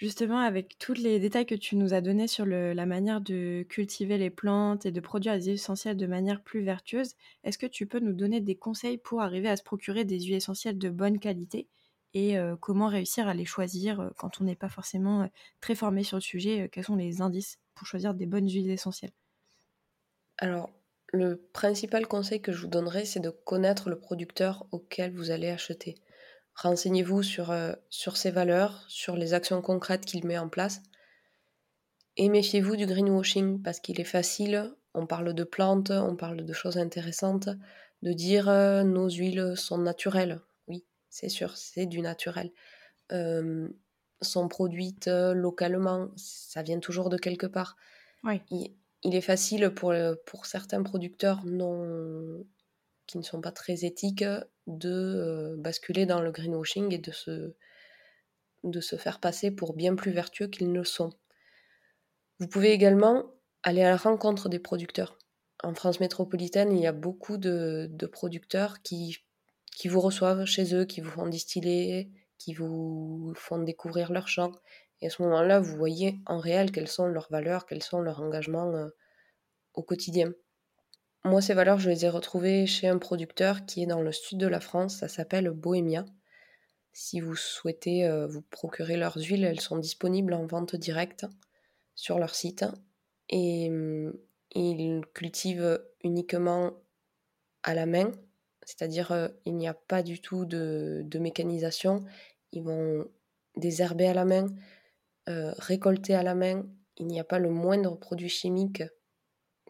Justement, 0.02 0.38
avec 0.40 0.78
tous 0.78 0.94
les 0.94 1.20
détails 1.20 1.46
que 1.46 1.54
tu 1.54 1.76
nous 1.76 1.94
as 1.94 2.00
donnés 2.00 2.26
sur 2.26 2.44
la 2.44 2.86
manière 2.86 3.20
de 3.20 3.64
cultiver 3.68 4.18
les 4.18 4.30
plantes 4.30 4.84
et 4.84 4.90
de 4.90 5.00
produire 5.00 5.34
des 5.34 5.44
huiles 5.44 5.54
essentielles 5.54 5.96
de 5.96 6.08
manière 6.08 6.42
plus 6.42 6.64
vertueuse, 6.64 7.14
est-ce 7.44 7.56
que 7.56 7.66
tu 7.66 7.86
peux 7.86 8.00
nous 8.00 8.12
donner 8.12 8.40
des 8.40 8.56
conseils 8.56 8.98
pour 8.98 9.22
arriver 9.22 9.48
à 9.48 9.56
se 9.56 9.62
procurer 9.62 10.04
des 10.04 10.18
huiles 10.18 10.34
essentielles 10.34 10.76
de 10.76 10.90
bonne 10.90 11.20
qualité 11.20 11.68
et 12.14 12.36
euh, 12.36 12.56
comment 12.56 12.88
réussir 12.88 13.28
à 13.28 13.34
les 13.34 13.44
choisir 13.44 14.00
euh, 14.00 14.10
quand 14.18 14.40
on 14.40 14.44
n'est 14.44 14.56
pas 14.56 14.68
forcément 14.68 15.22
euh, 15.22 15.26
très 15.60 15.76
formé 15.76 16.02
sur 16.02 16.16
le 16.16 16.22
sujet 16.22 16.68
Quels 16.72 16.84
sont 16.84 16.96
les 16.96 17.20
indices 17.22 17.60
pour 17.76 17.86
choisir 17.86 18.12
des 18.12 18.26
bonnes 18.26 18.50
huiles 18.50 18.70
essentielles? 18.72 19.12
Alors, 20.36 20.68
le 21.10 21.36
principal 21.54 22.06
conseil 22.06 22.42
que 22.42 22.52
je 22.52 22.60
vous 22.60 22.66
donnerai, 22.66 23.06
c'est 23.06 23.20
de 23.20 23.30
connaître 23.30 23.88
le 23.88 23.98
producteur 23.98 24.66
auquel 24.72 25.14
vous 25.14 25.30
allez 25.30 25.48
acheter. 25.48 25.94
Renseignez-vous 26.54 27.22
sur, 27.22 27.50
euh, 27.50 27.72
sur 27.88 28.16
ses 28.16 28.30
valeurs, 28.30 28.84
sur 28.88 29.16
les 29.16 29.34
actions 29.34 29.62
concrètes 29.62 30.04
qu'il 30.04 30.26
met 30.26 30.38
en 30.38 30.48
place. 30.48 30.82
Et 32.16 32.28
méfiez-vous 32.28 32.76
du 32.76 32.86
greenwashing 32.86 33.62
parce 33.62 33.80
qu'il 33.80 34.00
est 34.00 34.04
facile, 34.04 34.74
on 34.94 35.06
parle 35.06 35.32
de 35.32 35.44
plantes, 35.44 35.90
on 35.90 36.14
parle 36.14 36.44
de 36.44 36.52
choses 36.52 36.76
intéressantes, 36.76 37.48
de 38.02 38.12
dire 38.12 38.48
euh, 38.48 38.82
nos 38.82 39.08
huiles 39.08 39.54
sont 39.56 39.78
naturelles. 39.78 40.40
Oui, 40.68 40.84
c'est 41.08 41.30
sûr, 41.30 41.56
c'est 41.56 41.86
du 41.86 42.02
naturel. 42.02 42.52
Euh, 43.12 43.68
sont 44.20 44.46
produites 44.46 45.08
localement, 45.08 46.10
ça 46.16 46.62
vient 46.62 46.78
toujours 46.78 47.08
de 47.08 47.16
quelque 47.16 47.46
part. 47.46 47.76
Oui 48.22 48.40
il 49.04 49.14
est 49.14 49.22
facile 49.22 49.70
pour, 49.70 49.90
euh, 49.90 50.14
pour 50.26 50.46
certains 50.46 50.82
producteurs 50.82 51.44
non, 51.44 52.44
qui 53.06 53.18
ne 53.18 53.22
sont 53.22 53.40
pas 53.40 53.52
très 53.52 53.84
éthiques 53.84 54.24
de 54.78 55.54
basculer 55.58 56.06
dans 56.06 56.20
le 56.20 56.30
greenwashing 56.30 56.92
et 56.92 56.98
de 56.98 57.12
se, 58.80 58.96
faire 58.96 59.20
passer 59.20 59.50
pour 59.50 59.74
bien 59.74 59.94
plus 59.94 60.12
vertueux 60.12 60.48
qu'ils 60.48 60.72
ne 60.72 60.82
sont. 60.82 61.10
Vous 62.38 62.48
pouvez 62.48 62.72
également 62.72 63.34
aller 63.62 63.82
à 63.82 63.90
la 63.90 63.96
rencontre 63.96 64.48
des 64.48 64.58
producteurs. 64.58 65.18
En 65.62 65.74
France 65.74 66.00
métropolitaine, 66.00 66.72
il 66.72 66.82
y 66.82 66.86
a 66.86 66.92
beaucoup 66.92 67.36
de, 67.36 67.88
producteurs 68.10 68.82
qui, 68.82 69.18
qui 69.70 69.88
vous 69.88 70.00
reçoivent 70.00 70.44
chez 70.44 70.74
eux, 70.74 70.84
qui 70.84 71.00
vous 71.00 71.10
font 71.10 71.26
distiller, 71.26 72.10
qui 72.38 72.54
vous 72.54 73.32
font 73.36 73.58
découvrir 73.58 74.12
leur 74.12 74.26
champ. 74.26 74.52
Et 75.00 75.06
à 75.06 75.10
ce 75.10 75.22
moment-là, 75.22 75.60
vous 75.60 75.76
voyez 75.76 76.20
en 76.26 76.38
réel 76.38 76.72
quelles 76.72 76.88
sont 76.88 77.06
leurs 77.06 77.30
valeurs, 77.30 77.66
quels 77.66 77.82
sont 77.82 78.00
leurs 78.00 78.20
engagements 78.20 78.88
au 79.74 79.82
quotidien. 79.82 80.32
Moi, 81.24 81.40
ces 81.40 81.54
valeurs, 81.54 81.78
je 81.78 81.88
les 81.88 82.04
ai 82.04 82.08
retrouvées 82.08 82.66
chez 82.66 82.88
un 82.88 82.98
producteur 82.98 83.64
qui 83.64 83.82
est 83.82 83.86
dans 83.86 84.02
le 84.02 84.10
sud 84.10 84.38
de 84.38 84.48
la 84.48 84.58
France, 84.58 84.96
ça 84.96 85.08
s'appelle 85.08 85.50
Bohémia. 85.50 86.04
Si 86.92 87.20
vous 87.20 87.36
souhaitez 87.36 88.04
euh, 88.04 88.26
vous 88.26 88.42
procurer 88.42 88.96
leurs 88.96 89.16
huiles, 89.16 89.44
elles 89.44 89.60
sont 89.60 89.78
disponibles 89.78 90.34
en 90.34 90.46
vente 90.46 90.74
directe 90.74 91.26
sur 91.94 92.18
leur 92.18 92.34
site. 92.34 92.64
Et 93.28 93.68
hum, 93.70 94.12
ils 94.54 95.00
cultivent 95.14 95.80
uniquement 96.02 96.72
à 97.62 97.74
la 97.74 97.86
main, 97.86 98.10
c'est-à-dire 98.64 99.12
euh, 99.12 99.28
il 99.46 99.56
n'y 99.56 99.68
a 99.68 99.74
pas 99.74 100.02
du 100.02 100.20
tout 100.20 100.44
de, 100.44 101.06
mécanisation. 101.18 102.04
Ils 102.52 102.62
vont 102.62 103.06
désherber 103.56 104.06
à 104.06 104.14
la 104.14 104.24
main, 104.24 104.46
euh, 105.28 105.52
récolter 105.58 106.14
à 106.14 106.22
la 106.22 106.34
main. 106.34 106.66
Il 106.96 107.06
n'y 107.06 107.20
a 107.20 107.24
pas 107.24 107.38
le 107.38 107.48
moindre 107.48 107.96
produit 107.96 108.28
chimique 108.28 108.82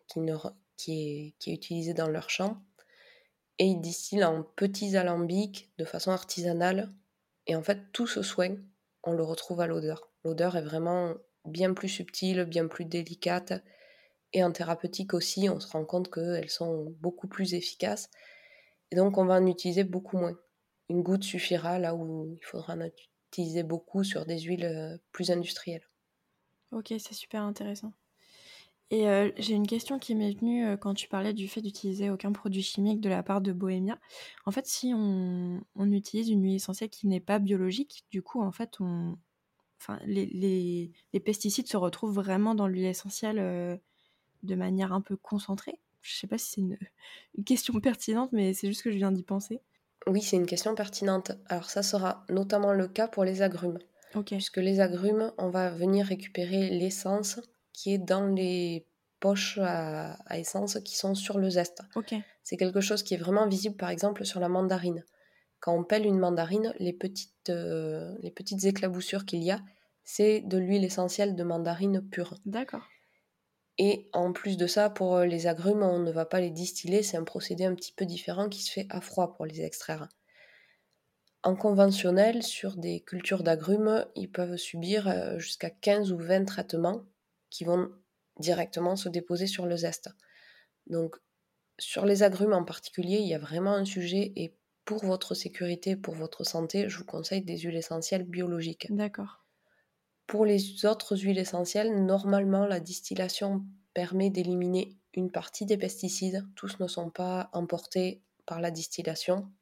qui, 0.09 0.21
ne, 0.21 0.35
qui, 0.83 1.35
est, 1.47 1.53
utilisé 1.53 1.95
dans 1.95 2.09
leur 2.09 2.31
champ. 2.31 2.62
Et 3.59 3.66
ils 3.66 3.81
distillent 3.81 4.25
en 4.25 4.42
petits 4.42 4.97
alambics 4.97 5.71
de 5.79 5.85
façon 5.85 6.11
artisanale. 6.11 6.92
Et 7.47 7.55
en 7.55 7.62
fait, 7.62 7.92
tout 7.92 8.07
ce 8.07 8.23
soin, 8.23 8.57
on 9.03 9.12
le 9.12 9.23
retrouve 9.23 9.61
à 9.61 9.66
l'odeur. 9.66 10.11
L'odeur 10.25 10.57
est 10.57 10.62
vraiment 10.62 11.14
bien 11.45 11.75
plus 11.75 11.88
subtile, 11.88 12.45
bien 12.45 12.66
plus 12.66 12.85
délicate. 12.85 13.53
Et 14.33 14.42
en 14.42 14.53
thérapeutique 14.53 15.14
aussi, 15.14 15.49
on 15.49 15.61
se 15.61 15.68
rend 15.68 15.85
compte 15.85 16.11
qu'elles 16.11 16.51
sont 16.51 16.95
beaucoup 17.01 17.29
plus 17.29 17.55
efficaces. 17.55 18.11
Et 18.90 18.97
donc, 18.97 19.18
on 19.18 19.25
va 19.25 19.35
en 19.35 19.47
utiliser 19.47 19.85
beaucoup 19.85 20.16
moins. 20.16 20.38
Une 20.88 21.03
goutte 21.03 21.25
suffira 21.25 21.79
là 21.79 21.95
où 21.95 22.37
il 22.40 22.45
faudra 22.45 22.75
en 22.75 22.88
utiliser 23.31 23.62
beaucoup 23.62 24.05
sur 24.05 24.27
des 24.27 24.40
huiles 24.40 24.64
euh, 24.64 24.97
plus 25.12 25.31
industrielles. 25.31 25.87
Ok, 26.71 26.88
c'est 26.99 27.14
super 27.14 27.42
intéressant. 27.42 27.92
Et 28.93 29.09
euh, 29.09 29.31
j'ai 29.39 29.55
une 29.55 29.67
question 29.67 29.99
qui 29.99 30.15
m'est 30.15 30.33
venue 30.33 30.67
euh, 30.67 30.77
quand 30.77 30.93
tu 30.93 31.09
parlais 31.09 31.33
du 31.33 31.49
fait 31.49 31.63
d'utiliser 31.63 32.11
aucun 32.11 32.31
produit 32.31 32.63
chimique 32.63 33.01
de 33.01 33.09
la 33.09 33.23
part 33.23 33.41
de 33.41 33.51
Bohemia. 33.51 33.99
En 34.45 34.51
fait, 34.51 34.67
si 34.67 34.93
on, 34.95 35.63
utilise 35.79 36.29
une 36.29 36.43
huile 36.43 36.57
essentielle 36.57 36.91
qui 36.91 37.07
n'est 37.07 37.19
pas 37.19 37.39
biologique, 37.39 38.05
du 38.11 38.23
coup, 38.23 38.43
en 38.43 38.53
fait, 38.53 38.81
on, 38.81 39.17
enfin, 39.81 39.99
les, 40.05 40.93
pesticides 41.25 41.69
se 41.69 41.79
retrouvent 41.79 42.15
vraiment 42.15 42.55
dans 42.55 42.67
l'huile 42.67 42.85
essentielle 42.85 43.81
de 44.43 44.55
manière 44.55 44.93
un 44.93 45.01
peu 45.01 45.17
concentrée 45.17 45.81
Je 46.03 46.15
sais 46.15 46.27
pas 46.27 46.37
si 46.37 46.51
c'est 46.51 46.61
une, 47.39 47.45
question 47.45 47.81
pertinente, 47.81 48.31
mais 48.33 48.53
c'est 48.53 48.69
juste 48.69 48.83
que 48.83 48.93
je 48.93 48.99
viens 48.99 49.11
d'y 49.11 49.23
penser. 49.23 49.63
Oui, 50.07 50.21
c'est 50.21 50.37
une 50.37 50.45
question 50.45 50.75
pertinente. 50.75 51.33
Alors 51.47 51.71
ça 51.71 51.83
sera 51.83 52.27
notamment 52.29 52.75
le 52.75 52.89
cas 52.89 53.09
pour 53.09 53.25
les 53.25 53.41
agrumes. 53.41 53.79
Puisque 54.27 54.59
les 54.59 54.81
agrumes, 54.81 55.33
on 55.39 55.49
va 55.49 55.71
venir 55.71 56.05
récupérer 56.05 56.69
l'essence 56.69 57.41
qui 57.73 57.95
est 57.95 57.99
dans 57.99 58.27
les 58.27 58.87
poches 59.21 59.59
à, 59.63 60.17
essence 60.37 60.79
qui 60.85 60.97
sont 60.97 61.15
sur 61.15 61.39
le 61.39 61.49
zeste. 61.49 61.83
C'est 62.43 62.57
quelque 62.57 62.81
chose 62.81 63.03
qui 63.03 63.15
est 63.15 63.19
vraiment 63.19 63.47
visible 63.47 63.77
par 63.77 63.91
exemple 63.91 64.25
sur 64.25 64.41
la 64.41 64.49
mandarine. 64.49 65.05
Quand 65.61 65.77
on 65.77 65.85
pèle 65.85 66.07
une 66.07 66.19
mandarine, 66.19 66.75
les 66.81 66.93
petites, 66.93 67.51
euh, 67.51 68.17
les 68.21 68.33
petites 68.33 68.65
éclaboussures 68.65 69.25
qu'il 69.25 69.45
y 69.45 69.53
a, 69.53 69.61
c'est 70.03 70.41
de 70.41 70.59
l'huile 70.59 70.83
essentielle 70.83 71.37
de 71.37 71.45
mandarine 71.45 72.03
pure. 72.11 72.35
D'accord. 72.45 72.83
Et 73.79 74.09
en 74.13 74.33
plus 74.33 74.57
de 74.57 74.67
ça, 74.67 74.91
pour 74.91 75.15
euh, 75.15 75.25
les 75.25 75.47
agrumes, 75.47 75.83
on 75.83 76.01
ne 76.01 76.11
va 76.11 76.27
pas 76.27 76.41
les 76.41 76.51
distiller, 76.51 77.05
c'est 77.05 77.17
un 77.17 77.23
procédé 77.23 77.65
un 77.65 77.77
petit 77.77 77.93
peu 77.93 78.05
différent 78.05 78.49
qui 78.49 78.61
se 78.61 78.73
fait 78.73 78.87
à 78.91 79.01
froid 79.01 79.35
pour 79.35 79.47
les 79.47 79.63
extraire. 79.63 80.09
En 81.45 81.57
conventionnel, 81.57 82.43
sur 82.43 82.77
des 82.77 83.01
cultures 83.01 83.43
d'agrumes, 83.43 84.05
ils 84.15 84.31
peuvent 84.31 84.57
subir 84.57 85.09
euh, 85.09 85.39
jusqu'à 85.39 85.71
15 85.71 86.13
ou 86.13 86.19
20 86.19 86.45
traitements 86.45 87.05
qui 87.53 87.65
vont 87.65 87.91
directement 88.41 88.97
se 88.97 89.11
déposer 89.11 89.47
sur 89.47 89.67
le 89.67 89.77
zeste. 89.77 90.09
Donc, 90.87 91.17
sur 91.79 92.07
les 92.07 92.23
agrumes 92.23 92.55
en 92.55 92.65
particulier, 92.65 93.19
il 93.19 93.29
y 93.29 93.35
a 93.35 93.38
vraiment 93.38 93.75
un 93.75 93.85
sujet 93.85 94.33
et 94.37 94.57
pour 94.85 95.05
votre 95.05 95.35
sécurité, 95.35 95.95
pour 95.95 96.15
votre 96.15 96.45
santé, 96.45 96.88
je 96.88 96.99
vous 96.99 97.05
conseille 97.05 97.43
des 97.43 97.59
huiles 97.59 97.77
essentielles 97.77 98.25
biologiques. 98.25 98.87
D'accord. 98.91 99.45
Pour 100.27 100.47
les 100.47 100.87
autres 100.87 101.17
huiles 101.17 101.38
essentielles, 101.38 102.05
normalement, 102.05 102.67
la 102.67 102.81
distillation 102.81 103.65
permet 103.95 104.31
d'éliminer 104.31 104.97
une 105.15 105.31
partie 105.31 105.67
des 105.67 105.77
pesticides. 105.77 106.47
Tous 106.57 106.81
ne 106.81 106.88
sont 106.88 107.11
pas 107.11 107.51
emportés 107.53 108.23
par 108.47 108.61
la 108.61 108.71
distillation. 108.71 109.53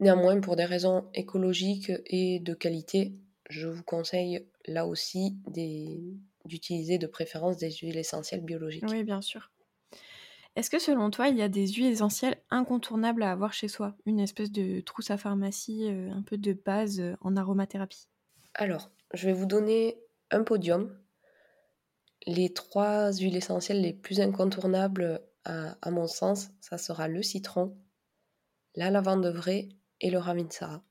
Néanmoins, 0.00 0.40
pour 0.40 0.54
des 0.54 0.64
raisons 0.64 1.10
écologiques 1.14 1.92
et 2.06 2.38
de 2.38 2.54
qualité, 2.54 3.18
je 3.50 3.66
vous 3.66 3.82
conseille 3.82 4.46
là 4.68 4.86
aussi 4.86 5.36
d'utiliser 6.44 6.98
de 6.98 7.06
préférence 7.06 7.56
des 7.56 7.70
huiles 7.70 7.96
essentielles 7.96 8.44
biologiques. 8.44 8.84
Oui, 8.88 9.02
bien 9.02 9.22
sûr. 9.22 9.50
Est-ce 10.56 10.70
que 10.70 10.78
selon 10.78 11.10
toi, 11.10 11.28
il 11.28 11.36
y 11.36 11.42
a 11.42 11.48
des 11.48 11.68
huiles 11.68 11.86
essentielles 11.86 12.42
incontournables 12.50 13.22
à 13.22 13.30
avoir 13.30 13.52
chez 13.52 13.68
soi? 13.68 13.96
Une 14.06 14.18
espèce 14.18 14.50
de 14.50 14.80
trousse 14.80 15.10
à 15.10 15.16
pharmacie, 15.16 15.84
euh, 15.86 16.10
un 16.10 16.22
peu 16.22 16.36
de 16.36 16.52
base 16.52 16.98
euh, 16.98 17.14
en 17.20 17.36
aromathérapie? 17.36 18.08
Alors, 18.54 18.90
je 19.14 19.26
vais 19.26 19.32
vous 19.32 19.46
donner 19.46 20.00
un 20.30 20.42
podium. 20.42 20.98
Les 22.26 22.52
trois 22.52 23.12
huiles 23.12 23.36
essentielles 23.36 23.80
les 23.80 23.92
plus 23.92 24.20
incontournables 24.20 25.22
à, 25.44 25.90
mon 25.90 26.06
sens, 26.06 26.50
ça 26.60 26.76
sera 26.76 27.08
le 27.08 27.22
citron, 27.22 27.78
la 28.74 28.90
lavande 28.90 29.26
vraie 29.26 29.68
et 30.00 30.10
le 30.10 30.18
raminsara. 30.18 30.82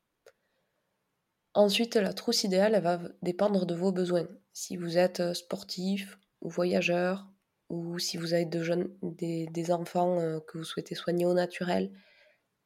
Ensuite, 1.57 1.95
la 1.95 2.13
trousse 2.13 2.43
idéale, 2.43 2.75
elle 2.75 2.83
va 2.83 3.01
dépendre 3.23 3.65
de 3.65 3.73
vos 3.73 3.91
besoins. 3.91 4.27
Si 4.53 4.77
vous 4.77 4.99
êtes 4.99 5.33
sportif 5.33 6.19
ou 6.41 6.49
voyageur, 6.49 7.27
ou 7.69 7.97
si 7.97 8.17
vous 8.17 8.35
avez 8.35 8.45
des, 8.45 9.71
enfants 9.71 10.19
euh, 10.19 10.39
que 10.39 10.59
vous 10.59 10.63
souhaitez 10.63 10.93
soigner 10.93 11.25
au 11.25 11.33
naturel, 11.33 11.91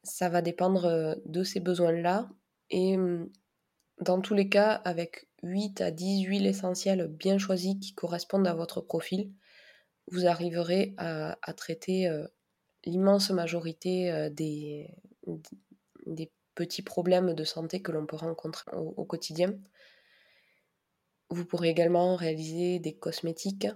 ça 0.03 0.27
va 0.27 0.41
dépendre 0.41 0.83
euh, 0.83 1.15
de 1.25 1.41
ces 1.41 1.61
besoins-là. 1.61 2.29
Et 2.69 2.97
hum, 2.97 3.31
dans 4.01 4.19
tous 4.19 4.33
les 4.33 4.49
cas, 4.49 4.73
avec 4.83 5.29
8 5.41 5.79
à 5.79 5.91
10 5.91 6.23
huiles 6.23 6.45
essentielles 6.45 7.07
bien 7.07 7.37
choisies 7.37 7.79
qui 7.79 7.95
correspondent 7.95 8.47
à 8.47 8.53
votre 8.53 8.81
profil, 8.81 9.31
vous 10.11 10.27
arriverez 10.27 10.95
à, 10.97 11.53
traiter 11.55 12.09
euh, 12.09 12.27
l'immense 12.83 13.29
majorité 13.29 14.11
euh, 14.11 14.29
des, 14.29 14.93
des, 16.07 16.29
petits 16.61 16.83
problèmes 16.83 17.33
de 17.33 17.43
santé 17.43 17.81
que 17.81 17.91
l'on 17.91 18.05
peut 18.05 18.17
rencontrer 18.17 18.71
au, 18.75 19.03
quotidien. 19.05 19.55
Vous 21.29 21.45
pourrez 21.45 21.69
également 21.69 22.15
réaliser 22.15 22.77
des 22.79 22.93
cosmétiques, 22.93 23.67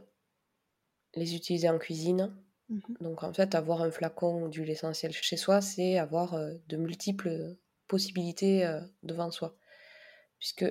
les 1.15 1.35
utiliser 1.35 1.67
en 1.69 1.79
cuisine. 1.79 2.35
Mmh 2.69 2.79
Donc 3.01 3.23
en 3.23 3.33
fait, 3.33 3.55
avoir 3.55 3.81
un 3.81 3.89
flacon 3.89 4.49
d'huile 4.49 4.69
essentielle 4.69 5.13
chez 5.13 5.37
soi, 5.37 5.61
c'est 5.61 5.97
avoir 5.97 6.35
euh, 6.35 6.53
de 6.67 6.77
multiples 6.77 7.55
possibilités 7.87 8.67
devant 9.03 9.31
soi. 9.31 9.57
Puisque 10.39 10.65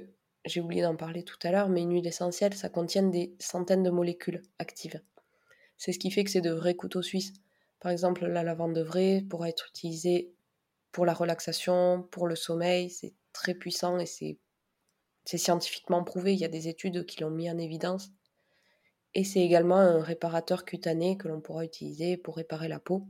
j'ai 0.45 0.61
oublié 0.61 0.83
d'en 0.83 0.97
parler 0.97 1.25
tout 1.25 1.39
à 1.43 1.51
l'heure, 1.51 1.69
mais 1.69 1.83
une 1.83 1.93
huile 1.93 2.07
essentielle, 2.07 2.55
ça 2.55 2.69
contient 2.69 3.03
des 3.03 3.35
centaines 3.39 3.83
de 3.83 3.91
molécules 3.91 4.43
actives. 4.59 5.01
C'est 5.79 5.93
ce 5.93 5.99
qui 5.99 6.11
fait 6.11 6.25
que 6.25 6.31
c'est 6.31 6.41
de 6.41 6.53
vrais 6.53 6.75
couteaux 6.75 7.03
suisses. 7.03 7.33
Par 7.81 7.91
exemple, 7.93 8.27
la 8.27 8.43
lavande 8.43 8.79
vraie 8.79 9.23
pourra 9.29 9.49
être 9.49 9.69
utilisée 9.69 10.34
pour 10.95 11.05
la 11.05 11.13
relaxation, 11.13 12.07
pour 12.13 12.29
le 12.29 12.37
sommeil, 12.37 12.89
c'est 12.89 13.15
très 13.33 13.53
puissant 13.53 13.99
et 13.99 14.07
c'est, 14.07 14.39
c'est 15.25 15.39
scientifiquement 15.39 16.05
prouvé, 16.05 16.35
il 16.35 16.39
y 16.39 16.45
a 16.45 16.49
des 16.49 16.69
études 16.69 17.05
qui 17.05 17.21
l'ont 17.21 17.31
mis 17.31 17.51
en 17.51 17.59
évidence. 17.59 18.13
Et 19.13 19.25
c'est 19.25 19.41
également 19.41 19.77
un 19.77 20.01
réparateur 20.01 20.65
cutané 20.65 21.19
que 21.19 21.27
l'on 21.27 21.41
pourra 21.41 21.65
utiliser 21.65 22.17
pour 22.17 22.37
réparer 22.37 22.69
la 22.69 22.79
peau. 22.79 23.09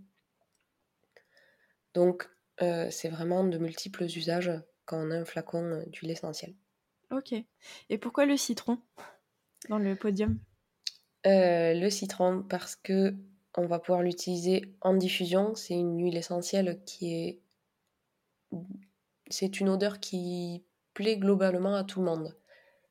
Donc, 1.92 2.26
euh, 2.62 2.88
c'est 2.90 3.10
vraiment 3.10 3.44
de 3.44 3.58
multiples 3.58 4.04
usages 4.04 4.50
quand 4.86 5.06
on 5.06 5.10
a 5.10 5.18
un 5.18 5.26
flacon 5.26 5.84
d'huile 5.88 6.10
essentielle. 6.10 6.54
Ok. 7.10 7.34
Et 7.90 7.98
pourquoi 7.98 8.24
le 8.24 8.38
citron 8.38 8.78
dans 9.68 9.78
le 9.78 9.94
podium? 9.94 10.38
Euh, 11.26 11.74
Le 11.74 11.90
citron 11.90 12.42
parce 12.48 12.76
que 12.76 13.14
on 13.56 13.66
va 13.66 13.78
pouvoir 13.78 14.02
l'utiliser 14.02 14.74
en 14.80 14.94
diffusion. 14.94 15.54
C'est 15.54 15.74
une 15.74 16.02
huile 16.02 16.16
essentielle 16.16 16.80
qui 16.86 17.14
est, 17.14 17.43
c'est 19.28 19.60
une 19.60 19.68
odeur 19.68 20.00
qui 20.00 20.64
plaît 20.92 21.16
globalement 21.16 21.74
à 21.74 21.84
tout 21.84 22.00
le 22.00 22.06
monde. 22.06 22.36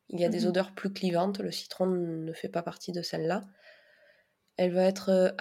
Il 0.09 0.19
y 0.19 0.25
a 0.25 0.29
des 0.29 0.41
mhm. 0.41 0.47
odeurs 0.47 0.75
plus 0.75 0.91
clivantes. 0.91 1.39
Le 1.39 1.51
citron 1.51 1.85
ne 1.87 2.33
fait 2.33 2.49
pas 2.49 2.61
partie 2.61 2.91
de 2.91 3.01
celle-là. 3.01 3.43
Elle 4.57 4.73
va 4.73 4.83
être 4.83 5.09
euh, 5.09 5.31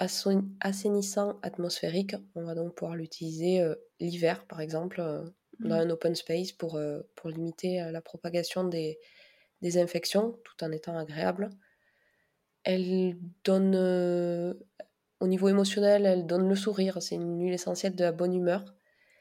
assainissant 0.59 1.39
atmosphérique. 1.43 2.15
On 2.35 2.43
va 2.43 2.55
donc 2.55 2.73
pouvoir 2.75 2.95
l'utiliser 2.95 3.61
euh, 3.61 3.75
l'hiver, 3.99 4.45
par 4.47 4.61
exemple, 4.61 5.01
dans 5.59 5.77
mmh. 5.77 5.87
un 5.87 5.89
open 5.89 6.15
space 6.15 6.51
pour, 6.51 6.75
euh, 6.75 7.01
pour 7.15 7.29
limiter 7.29 7.81
euh, 7.81 7.91
la 7.91 8.01
propagation 8.01 8.63
des, 8.63 8.99
des, 9.61 9.77
infections 9.77 10.39
tout 10.43 10.63
en 10.63 10.71
étant 10.71 10.97
agréable. 10.97 11.49
Elle 12.63 13.17
donne, 13.43 13.75
euh, 13.75 14.53
au 15.19 15.27
niveau 15.27 15.49
émotionnel, 15.49 16.05
elle 16.05 16.25
donne 16.25 16.47
le 16.47 16.55
sourire. 16.55 17.01
C'est 17.01 17.15
une 17.15 17.41
huile 17.41 17.53
essentielle 17.53 17.95
de 17.95 18.03
la 18.03 18.11
bonne 18.11 18.33
humeur. 18.33 18.63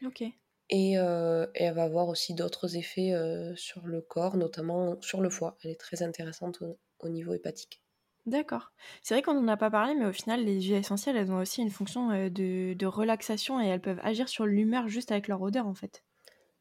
Ok. 0.05 0.25
Et, 0.73 0.95
elle 0.95 1.75
va 1.75 1.85
avoir 1.85 2.09
aussi 2.09 2.35
d'autres 2.35 2.77
effets 2.77 3.13
sur 3.57 3.87
le 3.87 4.01
corps, 4.01 4.37
notamment 4.37 5.01
sur 5.01 5.21
le 5.21 5.31
foie. 5.31 5.57
Elle 5.63 5.71
est 5.71 5.81
très 5.81 6.03
intéressante 6.03 6.63
au 6.99 7.09
niveau 7.09 7.35
hépatique. 7.35 7.83
D'accord. 8.25 8.73
C'est 9.03 9.15
vrai 9.15 9.23
qu'on 9.23 9.35
n'en 9.35 9.49
a 9.49 9.57
pas 9.57 9.71
parlé, 9.71 9.95
mais 9.95 10.07
au 10.07 10.13
final, 10.13 10.45
les 10.45 10.63
huiles 10.63 10.75
essentielles, 10.75 11.17
elles 11.17 11.33
ont 11.33 11.41
aussi 11.41 11.61
une 11.61 11.71
fonction 11.71 12.09
de, 12.29 12.87
relaxation 12.87 13.61
et 13.61 13.67
elles 13.67 13.81
peuvent 13.81 14.01
agir 14.03 14.29
sur 14.29 14.47
l'humeur 14.47 14.89
juste 14.89 15.11
avec 15.11 15.27
leur 15.29 15.43
odeur, 15.43 15.67
en 15.67 15.75
fait. 15.75 16.05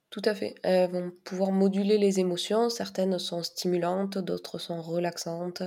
Tout 0.10 0.24
à 0.26 0.34
fait. 0.34 0.56
Elles 0.64 0.90
vont 0.90 1.12
pouvoir 1.24 1.52
moduler 1.52 1.98
les 1.98 2.20
émotions. 2.20 2.70
Certaines 2.70 3.18
sont 3.20 3.44
stimulantes, 3.44 4.18
d'autres 4.18 4.58
sont 4.58 4.82
relaxantes, 4.82 5.64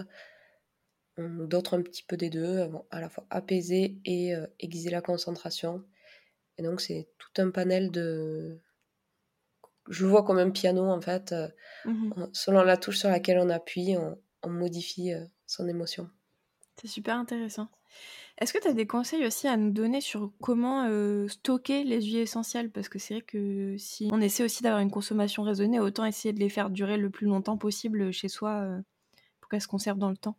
d'autres 1.16 1.78
un 1.78 1.82
petit 1.82 2.02
peu 2.02 2.16
des 2.16 2.28
deux. 2.28 2.58
Elles 2.58 2.70
vont 2.70 2.84
à 2.90 3.00
la 3.00 3.08
fois 3.08 3.24
apaiser 3.30 3.96
et 4.04 4.34
aiguiser 4.58 4.90
la 4.90 5.00
concentration. 5.00 5.84
Et 6.58 6.62
donc, 6.62 6.80
c'est 6.80 7.08
tout 7.18 7.42
un 7.42 7.50
panel 7.50 7.90
de. 7.90 8.58
Je 9.88 10.04
le 10.04 10.10
vois 10.10 10.24
comme 10.24 10.38
un 10.38 10.50
piano, 10.50 10.88
en 10.90 11.00
fait. 11.00 11.34
Mmh 11.84 12.12
selon 12.32 12.62
la 12.62 12.76
touche 12.76 12.98
sur 12.98 13.10
laquelle 13.10 13.38
on 13.38 13.50
appuie, 13.50 13.96
on 14.42 14.48
modifie 14.48 15.12
son 15.46 15.68
émotion. 15.68 16.08
C'est 16.76 16.88
super 16.88 17.16
intéressant. 17.16 17.68
Est-ce 18.38 18.52
que 18.52 18.58
tu 18.58 18.66
as 18.66 18.72
des 18.72 18.86
conseils 18.86 19.24
aussi 19.24 19.46
à 19.46 19.56
nous 19.56 19.70
donner 19.70 20.00
sur 20.00 20.32
comment 20.40 20.86
euh, 20.88 21.28
stocker 21.28 21.84
les 21.84 22.02
huiles 22.02 22.16
essentielles? 22.16 22.70
Parce 22.70 22.88
que 22.88 22.98
c'est 22.98 23.14
vrai 23.14 23.22
que 23.22 23.76
si 23.78 24.08
on 24.12 24.20
essaie 24.20 24.42
aussi 24.42 24.62
d'avoir 24.64 24.80
une 24.80 24.90
consommation 24.90 25.44
raisonnée, 25.44 25.78
autant 25.78 26.04
essayer 26.04 26.32
de 26.32 26.40
les 26.40 26.48
faire 26.48 26.70
durer 26.70 26.96
le 26.96 27.10
plus 27.10 27.26
longtemps 27.26 27.56
possible 27.56 28.12
chez 28.12 28.28
soi 28.28 28.62
euh, 28.62 28.80
pour 29.40 29.48
qu'elles 29.48 29.60
se 29.60 29.68
conservent 29.68 29.98
dans 29.98 30.10
le 30.10 30.16
temps. 30.16 30.36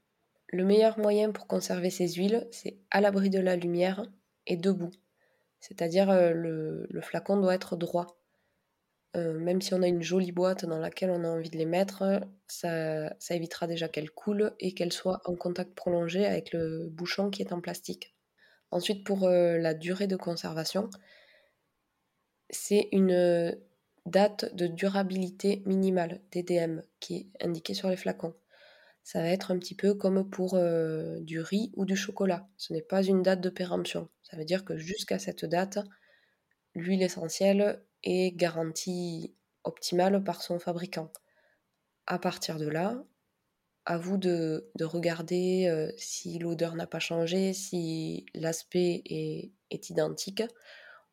Le 0.49 0.65
meilleur 0.65 0.99
moyen 0.99 1.31
pour 1.31 1.47
conserver 1.47 1.89
ces 1.89 2.07
huiles, 2.09 2.47
c'est 2.51 2.77
à 2.91 2.99
l'abri 2.99 3.29
de 3.29 3.39
la 3.39 3.55
lumière 3.55 4.05
et 4.45 4.57
debout. 4.57 4.91
C'est-à-dire 5.67 6.09
euh, 6.11 6.31
le 6.33 7.01
flacon 7.01 7.37
doit 7.37 7.55
être 7.55 7.75
droit. 7.75 8.19
Euh, 9.15 9.33
même 9.33 9.61
si 9.61 9.73
on 9.73 9.81
a 9.81 9.87
une 9.87 10.01
jolie 10.01 10.33
boîte 10.33 10.65
dans 10.65 10.77
laquelle 10.77 11.09
on 11.09 11.23
a 11.23 11.29
envie 11.29 11.49
de 11.49 11.57
les 11.57 11.65
mettre, 11.65 12.21
ça, 12.47 13.15
évitera 13.29 13.65
déjà 13.65 13.87
qu'elles 13.87 14.11
coulent 14.11 14.53
et 14.59 14.73
qu'elles 14.73 14.91
soient 14.91 15.21
en 15.25 15.35
contact 15.35 15.73
prolongé 15.73 16.25
avec 16.25 16.51
le 16.51 16.89
bouchon 16.89 17.29
qui 17.29 17.41
est 17.41 17.53
en 17.53 17.61
plastique. 17.61 18.13
Ensuite, 18.71 19.05
pour 19.05 19.23
euh, 19.23 19.57
la 19.57 19.73
durée 19.73 20.07
de 20.07 20.17
conservation, 20.17 20.89
c'est 22.49 22.89
une 22.91 23.57
date 24.05 24.53
de 24.53 24.67
durabilité 24.67 25.63
minimale, 25.65 26.21
DDM, 26.31 26.81
qui 26.99 27.15
est 27.15 27.45
indiquée 27.45 27.73
sur 27.73 27.89
les 27.89 27.97
flacons. 27.97 28.33
Ça 29.05 29.21
va 29.21 29.29
être 29.29 29.51
un 29.51 29.59
petit 29.59 29.75
peu 29.75 29.93
comme 29.93 30.27
pour 30.27 30.55
euh, 30.55 31.19
du 31.21 31.39
riz 31.39 31.71
ou 31.75 31.85
du 31.85 31.95
chocolat. 31.95 32.49
Ce 32.57 32.73
n'est 32.73 32.81
pas 32.81 33.03
une 33.03 33.21
date 33.21 33.39
de 33.39 33.51
péremption. 33.51 34.09
Ça 34.23 34.35
veut 34.35 34.45
dire 34.45 34.65
que 34.65 34.77
jusqu'à 34.77 35.19
cette 35.19 35.45
date, 35.45 35.77
l'huile 36.73 37.03
essentielle 37.03 37.85
est 38.01 38.35
garantie 38.35 39.35
optimale 39.63 40.23
par 40.23 40.41
son 40.41 40.57
fabricant. 40.57 41.13
À 42.07 42.17
partir 42.17 42.57
de 42.57 42.67
là, 42.67 43.05
à 43.85 43.99
vous 43.99 44.17
de, 44.17 44.71
regarder 44.81 45.67
euh, 45.67 45.91
si 45.97 46.39
l'odeur 46.39 46.73
n'a 46.73 46.87
pas 46.87 46.97
changé, 46.97 47.53
si 47.53 48.25
l'aspect 48.33 49.03
est, 49.05 49.51
identique. 49.91 50.41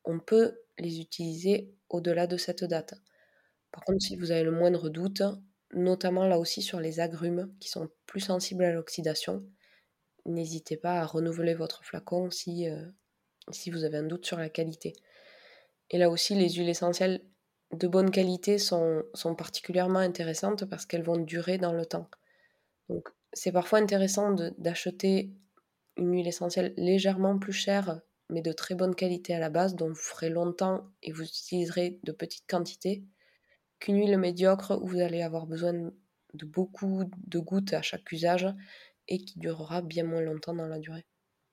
On 0.05 0.19
peut 0.19 0.57
les 0.79 1.01
utiliser 1.01 1.75
au-delà 1.91 2.27
de 2.27 2.39
cette 2.39 2.65
date. 2.65 2.95
Par 3.71 3.85
contre, 3.85 4.01
si 4.01 4.17
vous 4.17 4.31
avez 4.31 4.45
le 4.45 4.51
moindre 4.51 4.89
doute, 4.89 5.23
notamment 5.73 6.27
là 6.27 6.39
aussi 6.39 6.63
sur 6.63 6.81
les 6.81 7.01
agrumes 7.01 7.53
qui 7.61 7.69
sont 7.69 7.89
plus 8.07 8.21
sensibles 8.21 8.65
à 8.65 8.73
l'oxydation, 8.73 9.45
n'hésitez 10.27 10.77
pas 10.77 11.01
à 11.01 11.07
renouveler 11.07 11.55
votre 11.55 11.85
flacon 11.85 12.31
si, 12.31 12.69
euh, 12.69 12.85
si 13.51 13.71
vous 13.71 13.85
avez 13.85 13.99
un 13.99 14.05
doute 14.05 14.27
sur 14.27 14.39
la 14.39 14.49
qualité. 14.49 14.93
Et 15.91 15.99
là 15.99 16.11
aussi, 16.11 16.35
les 16.35 16.51
huiles 16.51 16.69
essentielles 16.69 17.23
de 17.73 17.89
bonne 17.89 18.11
qualité 18.11 18.59
sont, 18.59 19.03
sont 19.15 19.35
particulièrement 19.35 19.99
intéressantes 19.99 20.65
parce 20.67 20.87
qu'elles 20.87 21.03
vont 21.03 21.17
durer 21.17 21.59
dans 21.59 21.73
le 21.73 21.87
temps. 21.87 22.09
Donc, 22.89 23.09
c'est 23.33 23.53
parfois 23.53 23.79
intéressant 23.79 24.35
d'acheter 24.59 25.31
une 25.97 26.13
huile 26.13 26.29
essentielle 26.29 26.75
légèrement 26.77 27.39
plus 27.39 27.53
chère, 27.53 28.01
mais 28.29 28.43
de 28.43 28.53
très 28.53 28.75
bonne 28.75 28.95
qualité 28.95 29.35
à 29.35 29.39
la 29.39 29.51
base, 29.51 29.75
dont 29.75 29.89
vous 29.89 29.95
ferez 29.95 30.29
longtemps 30.29 30.87
et 31.03 31.13
vous 31.13 31.25
utiliserez 31.25 31.99
de 32.03 32.13
petites 32.13 32.49
quantités, 32.49 33.05
qu'une 33.83 33.97
huile 33.97 34.17
médiocre 34.17 34.79
où 34.81 34.87
vous 34.87 35.01
allez 35.01 35.23
avoir 35.23 35.47
besoin 35.47 35.73
de 35.73 36.47
beaucoup 36.47 37.03
de 37.27 37.39
gouttes 37.41 37.73
à 37.73 37.83
chaque 37.83 38.11
usage 38.13 38.47
et 39.09 39.19
qui 39.19 39.41
durera 39.41 39.83
bien 39.83 40.05
moins 40.05 40.21
longtemps 40.21 40.55
dans 40.55 40.69
la 40.69 40.79
durée. 40.79 41.05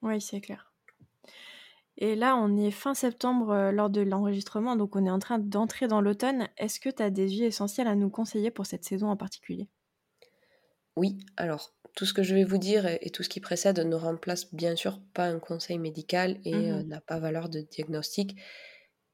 Oui, 0.04 0.22
c'est 0.22 0.40
clair. 0.40 0.72
Et 1.98 2.16
là, 2.16 2.38
on 2.38 2.56
est 2.56 2.70
fin 2.72 2.94
septembre 2.94 3.50
euh, 3.50 3.72
lors 3.72 3.90
de 3.90 4.02
l'enregistrement, 4.02 4.76
donc 4.76 4.96
on 4.96 5.06
est 5.06 5.10
en 5.10 5.20
train 5.20 5.40
d'entrer 5.40 5.88
dans 5.88 6.02
l'automne. 6.02 6.48
Est-ce 6.58 6.80
que 6.80 6.90
tu 6.90 7.02
as 7.02 7.10
des 7.10 7.28
huiles 7.30 7.44
essentielles 7.44 7.88
à 7.88 7.96
nous 7.96 8.12
conseiller 8.12 8.52
pour 8.52 8.68
cette 8.68 8.86
saison 8.86 9.10
en 9.10 9.18
particulier? 9.18 9.68
Oui, 10.96 11.26
alors 11.36 11.74
tout 11.96 12.06
ce 12.06 12.14
que 12.14 12.24
je 12.24 12.36
vais 12.36 12.44
vous 12.44 12.60
dire 12.60 12.86
et 12.86 13.10
tout 13.10 13.24
ce 13.24 13.30
qui 13.30 13.40
précède 13.40 13.80
ne 13.80 13.96
remplace 13.96 14.54
bien 14.54 14.76
sûr 14.76 15.02
pas 15.14 15.26
un 15.26 15.40
conseil 15.40 15.80
médical 15.80 16.40
et 16.46 16.72
euh, 16.72 16.84
mmh 16.84 16.84
n'a 16.84 17.02
pas 17.02 17.20
valeur 17.20 17.50
de 17.50 17.62
diagnostic. 17.62 18.38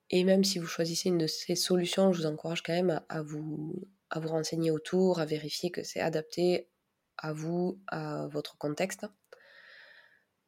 Et 0.10 0.24
même 0.24 0.44
si 0.44 0.60
vous 0.60 0.68
choisissez 0.68 1.10
une 1.10 1.18
de 1.18 1.28
ces 1.28 1.56
solutions, 1.56 2.14
je 2.14 2.22
vous 2.22 2.28
encourage 2.28 2.62
quand 2.62 2.74
même 2.74 3.02
à, 3.10 3.22
vous, 3.22 3.88
à 4.10 4.20
vous 4.20 4.30
renseigner 4.30 4.72
autour, 4.72 5.20
à 5.20 5.26
vérifier 5.26 5.72
que 5.72 5.84
c'est 5.84 6.00
adapté 6.00 6.70
à 7.18 7.34
vous, 7.34 7.80
à 7.88 8.28
votre 8.28 8.58
contexte. 8.58 9.06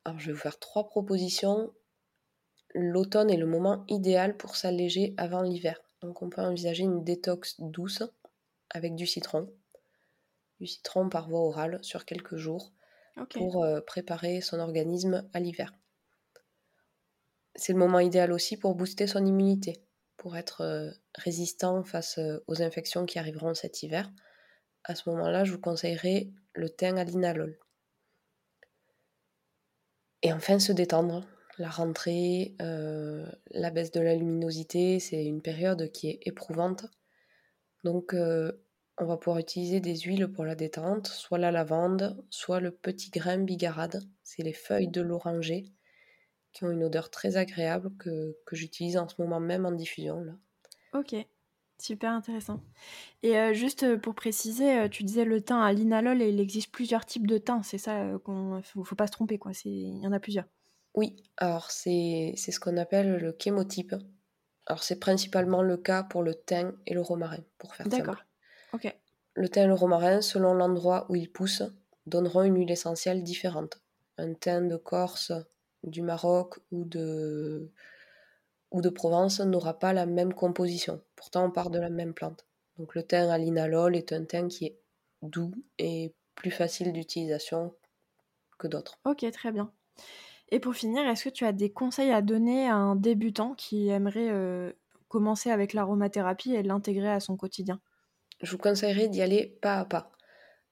Alors 0.06 0.20
je 0.20 0.28
vais 0.28 0.34
vous 0.34 0.40
faire 0.40 0.60
trois 0.60 0.88
propositions 0.88 1.74
l'automne 2.74 3.30
est 3.30 3.38
le 3.38 3.46
moment 3.46 3.84
idéal 3.88 4.38
pour 4.38 4.56
s'alléger 4.56 5.14
avant 5.18 5.42
l'hiver. 5.42 5.82
Donc 6.02 6.22
on 6.22 6.30
peut 6.30 6.42
envisager 6.42 6.84
une 6.84 7.04
détox 7.04 7.56
douce 7.60 8.04
avec 8.70 8.96
du 8.96 9.08
citron, 9.08 9.50
du 10.60 10.68
citron 10.68 11.10
par 11.10 11.28
voie 11.30 11.42
orale 11.42 11.80
sur 11.82 12.06
quelques 12.06 12.36
jours 12.36 12.72
pour 13.32 13.64
euh, 13.64 13.82
préparer 13.82 14.42
son 14.42 14.60
organisme 14.60 15.28
à 15.34 15.40
l'hiver. 15.40 15.74
C'est 17.58 17.74
le 17.74 17.80
moment 17.80 18.00
idéal 18.00 18.32
aussi 18.32 18.56
pour 18.56 18.76
booster 18.76 19.08
son 19.08 19.26
immunité, 19.26 19.84
pour 20.16 20.38
être 20.38 20.62
euh, 20.62 20.92
résistant 21.16 21.84
face 21.84 22.20
euh, 22.20 22.38
aux 22.46 22.62
infections 22.62 23.08
qui 23.08 23.18
arriveront 23.18 23.56
cet 23.56 23.82
hiver. 23.82 24.12
À 24.84 24.94
ce 24.94 25.10
moment-là, 25.10 25.44
je 25.44 25.54
vous 25.54 25.60
conseillerais 25.60 26.30
le 26.54 26.70
thym 26.70 26.98
à 26.98 27.04
linalol. 27.04 27.58
Et 30.22 30.32
enfin, 30.32 30.60
se 30.60 30.72
détendre 30.72 31.26
la 31.58 31.70
rentrée, 31.70 32.56
euh, 32.62 33.26
la 33.50 33.72
baisse 33.72 33.92
de 33.92 34.02
la 34.02 34.14
luminosité, 34.14 35.00
c'est 35.00 35.26
une 35.26 35.42
période 35.42 35.92
qui 35.92 36.10
est 36.10 36.20
éprouvante. 36.26 36.86
Donc 37.84 38.14
on 38.14 39.06
va 39.06 39.18
pouvoir 39.18 39.40
utiliser 39.40 39.80
des 39.80 39.96
huiles 39.96 40.28
pour 40.28 40.44
la 40.44 40.56
détente, 40.56 41.08
soit 41.08 41.38
la 41.38 41.52
lavande, 41.52 42.24
soit 42.30 42.60
le 42.60 42.72
petit 42.72 43.10
grain 43.10 43.38
bigarade. 43.38 44.04
C'est 44.24 44.44
les 44.44 44.54
feuilles 44.54 44.90
de 44.90 45.02
l'oranger 45.02 45.72
qui 46.58 46.66
ont 46.66 46.72
une 46.72 46.84
odeur 46.84 47.10
très 47.10 47.38
agréable 47.38 47.92
que, 48.00 48.36
j'utilise 48.52 48.98
en 48.98 49.08
ce 49.08 49.16
moment 49.22 49.40
même 49.40 49.66
en 49.66 49.72
diffusion. 49.72 50.22
Là. 50.22 50.34
Ok, 50.94 51.16
super 51.80 52.12
intéressant. 52.12 52.62
Et 53.22 53.38
euh, 53.38 53.54
juste 53.54 53.98
pour 53.98 54.16
préciser, 54.16 54.90
tu 54.90 55.04
disais 55.04 55.26
le 55.26 55.42
thym 55.42 55.60
à 55.60 55.72
linalol 55.72 56.22
et 56.22 56.30
il 56.30 56.40
existe 56.40 56.72
plusieurs 56.72 57.06
types 57.06 57.28
de 57.28 57.38
thym, 57.38 57.62
c'est 57.64 57.78
ça 57.78 58.12
qu'on 58.24 58.62
faut, 58.64 58.84
faut 58.84 58.96
pas 58.96 59.08
se 59.08 59.12
tromper 59.12 59.38
quoi, 59.38 59.52
il 59.66 60.00
y 60.00 60.08
en 60.08 60.12
a 60.12 60.20
plusieurs. 60.20 60.46
Oui, 60.96 61.16
alors 61.38 61.70
c'est 61.70 62.34
ce 62.36 62.60
qu'on 62.60 62.76
appelle 62.78 63.18
le 63.18 63.38
chémotype. 63.40 63.94
Alors 64.66 64.84
c'est 64.84 65.00
principalement 65.00 65.62
le 65.62 65.78
cas 65.78 66.02
pour 66.02 66.24
le 66.24 66.34
thym 66.34 66.74
et 66.88 66.96
le 66.96 67.02
romarin, 67.02 67.44
pour 67.60 67.76
faire 67.76 67.86
simple. 67.86 67.98
D'accord. 67.98 68.24
Ok. 68.74 68.94
Le 69.36 69.48
thym 69.48 69.66
et 69.66 69.68
le 69.68 69.76
romarin, 69.76 70.22
selon 70.22 70.56
l'endroit 70.56 71.06
où 71.10 71.16
ils 71.16 71.32
poussent, 71.32 71.72
donneront 72.08 72.42
une 72.42 72.58
huile 72.58 72.72
essentielle 72.72 73.24
différente. 73.24 73.80
Un 74.18 74.34
thym 74.34 74.68
de 74.68 74.76
Corse, 74.76 75.32
du 75.84 76.02
Maroc 76.02 76.60
ou 76.72 76.86
de, 76.86 77.72
ou 78.72 78.82
de 78.82 78.90
Provence 78.90 79.40
n'aura 79.40 79.78
pas 79.80 79.94
la 79.94 80.06
même 80.06 80.34
composition. 80.34 81.02
Pourtant, 81.16 81.46
on 81.46 81.52
part 81.52 81.70
de 81.70 81.80
la 81.80 81.90
même 81.90 82.14
plante. 82.14 82.46
Donc 82.78 82.96
le 82.96 83.04
thym 83.04 83.30
à 83.30 83.38
linalol 83.38 83.96
est 83.96 84.14
un 84.14 84.26
thym 84.26 84.48
qui 84.48 84.66
est 84.66 84.80
doux 85.22 85.54
et 85.80 86.14
plus 86.36 86.52
facile 86.52 86.94
d'utilisation 86.94 87.74
que 88.60 88.68
d'autres. 88.68 89.00
Ok, 89.06 89.26
très 89.32 89.52
bien. 89.52 89.72
Et 90.50 90.60
pour 90.60 90.76
finir, 90.76 91.08
est-ce 91.08 91.26
que 91.26 91.30
tu 91.30 91.46
as 91.46 91.54
des 91.54 91.72
conseils 91.72 92.12
à 92.12 92.22
donner 92.22 92.68
à 92.68 92.76
un 92.76 92.96
débutant 92.96 93.56
qui 93.56 93.90
aimerait 93.90 94.30
euh, 94.30 94.74
commencer 95.08 95.52
avec 95.52 95.74
l'aromathérapie 95.74 96.54
et 96.54 96.64
l'intégrer 96.64 97.10
à 97.10 97.20
son 97.20 97.38
quotidien? 97.38 97.82
Je 98.42 98.52
vous 98.52 98.58
conseillerais 98.58 99.10
d'y 99.10 99.22
aller 99.22 99.58
pas 99.62 99.80
à 99.80 99.86
pas. 99.86 100.12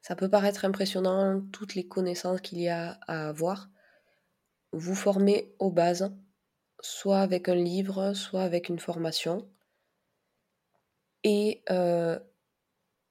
Ça 0.02 0.15
peut 0.15 0.30
paraître 0.30 0.65
impressionnant, 0.65 1.41
toutes 1.52 1.76
les 1.76 1.88
connaissances 1.88 2.41
qu'il 2.41 2.60
y 2.60 2.70
a 2.70 3.00
à 3.08 3.30
avoir. 3.30 3.70
Vous 4.76 4.96
formez 4.96 5.56
aux 5.60 5.72
bases, 5.72 6.14
soit 6.82 7.20
avec 7.20 7.48
un 7.48 7.56
livre, 7.56 8.14
soit 8.14 8.44
avec 8.44 8.68
une 8.68 8.80
formation. 8.80 9.48
Et 11.24 11.64
euh, 11.72 12.20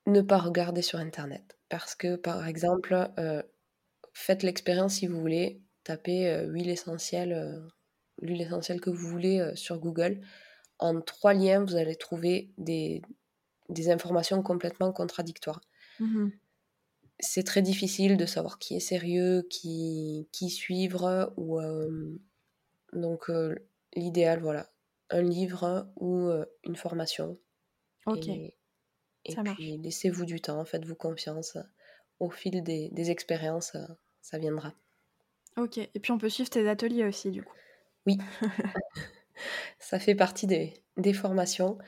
ne 0.07 0.21
pas 0.21 0.39
regarder 0.39 0.83
sur 0.83 0.99
Internet. 0.99 1.59
Parce 1.69 1.95
que, 1.95 2.17
par 2.17 2.47
exemple, 2.47 3.11
euh, 3.19 3.43
faites 4.13 4.43
l'expérience 4.43 4.97
si 4.97 5.07
vous 5.07 5.19
voulez, 5.19 5.63
tapez 5.83 6.45
huile 6.47 6.69
essentielle, 6.69 7.63
l'huile 8.21 8.43
essentielle 8.43 8.81
que 8.81 8.91
vous 8.91 9.09
voulez 9.09 9.53
sur 9.57 9.79
Google. 9.79 10.21
en 10.79 11.01
trois 11.01 11.35
liens, 11.35 11.65
vous 11.65 11.77
allez 11.77 11.97
trouver 11.97 12.53
des, 12.59 13.03
informations 13.89 14.43
complètement 14.43 14.93
contradictoires. 14.93 15.61
Mmh 15.99 16.29
c'est 17.21 17.45
très 17.45 17.63
difficile 17.63 18.17
de 18.17 18.27
savoir 18.27 18.59
qui 18.59 18.77
est 18.77 18.81
sérieux, 18.81 19.47
qui, 19.49 20.29
qui 20.33 20.51
suivre, 20.51 21.33
ou 21.37 21.61
euh, 21.61 22.19
donc 22.93 23.31
euh, 23.31 23.55
l'idéal, 23.95 24.41
voilà, 24.41 24.71
un 25.11 25.23
livre 25.23 25.89
ou 25.97 26.29
euh, 26.29 26.45
une 26.65 26.77
formation. 26.77 27.39
Ok. 28.07 28.29
Et, 28.29 29.37
puis 29.55 29.79
laissez-vous 29.79 30.27
du 30.27 30.41
temps, 30.41 30.65
faites-vous 30.65 30.97
confiance. 30.97 31.57
Au 32.21 32.31
fil 32.31 32.63
des, 32.63 32.91
des 32.91 33.11
expériences, 33.11 33.77
ça 34.21 34.39
viendra. 34.39 34.75
Ok, 35.57 35.79
et 35.79 36.01
puis 36.01 36.13
on 36.13 36.19
peut 36.19 36.29
suivre 36.29 36.51
tes 36.51 36.69
ateliers 36.69 37.05
aussi, 37.05 37.31
du 37.31 37.43
coup. 37.43 37.55
Oui, 38.07 38.19
ça 39.79 39.99
fait 39.99 40.15
partie 40.15 40.47
des, 40.47 40.75
des 40.97 41.15
formations. 41.15 41.79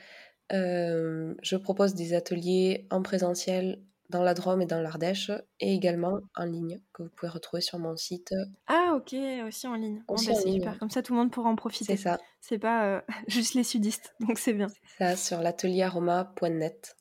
je 0.49 1.55
propose 1.57 1.93
des 1.93 2.13
ateliers 2.13 2.87
en 2.89 3.03
présentiel 3.03 3.83
dans 4.09 4.23
la 4.23 4.33
Drôme 4.33 4.61
et 4.61 4.65
dans 4.65 4.81
l'Ardèche, 4.81 5.31
et 5.59 5.73
également 5.73 6.19
en 6.35 6.45
ligne, 6.45 6.81
que 6.93 7.03
vous 7.03 7.09
pouvez 7.09 7.29
retrouver 7.29 7.61
sur 7.61 7.77
mon 7.79 7.95
site. 7.97 8.33
Ah 8.67 8.93
ok, 8.95 9.15
aussi 9.45 9.67
en 9.67 9.75
ligne. 9.75 10.03
Aussi 10.07 10.27
bah, 10.27 10.33
en 10.35 10.43
ligne. 10.43 10.53
Super. 10.59 10.79
Comme 10.79 10.89
ça, 10.89 11.03
tout 11.03 11.13
le 11.13 11.19
monde 11.19 11.31
pourra 11.31 11.49
en 11.49 11.55
profiter. 11.55 11.95
C'est 11.95 12.03
ça. 12.03 12.19
C'est 12.39 12.59
pas 12.59 12.85
euh, 12.85 13.01
juste 13.27 13.53
les 13.53 13.63
sudistes, 13.63 14.13
donc 14.19 14.37
c'est 14.37 14.53
bien. 14.53 14.67
Ça, 14.97 15.15
sur 15.15 15.41
l'atelieraroma.net. 15.41 16.95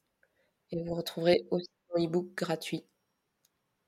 Et 0.73 0.83
vous 0.83 0.95
retrouverez 0.95 1.47
aussi 1.51 1.69
mon 1.95 2.05
e-book 2.05 2.35
gratuit 2.35 2.85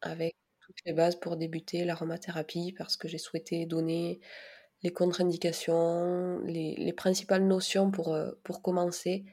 avec 0.01 0.37
toutes 0.61 0.77
les 0.87 0.93
bases 0.93 1.17
pour 1.17 1.37
débuter 1.37 1.85
l'aromathérapie, 1.85 2.73
parce 2.79 2.97
que 2.97 3.09
j'ai 3.09 3.19
souhaité 3.19 3.67
donner 3.67 4.21
les 4.85 4.93
contre-indications, 4.93 6.39
les, 6.45 6.77
les, 6.77 6.93
principales 6.93 7.45
notions 7.45 7.91
pour, 7.91 8.15
euh, 8.15 8.31
pour 8.45 8.63
commencer 8.63 9.25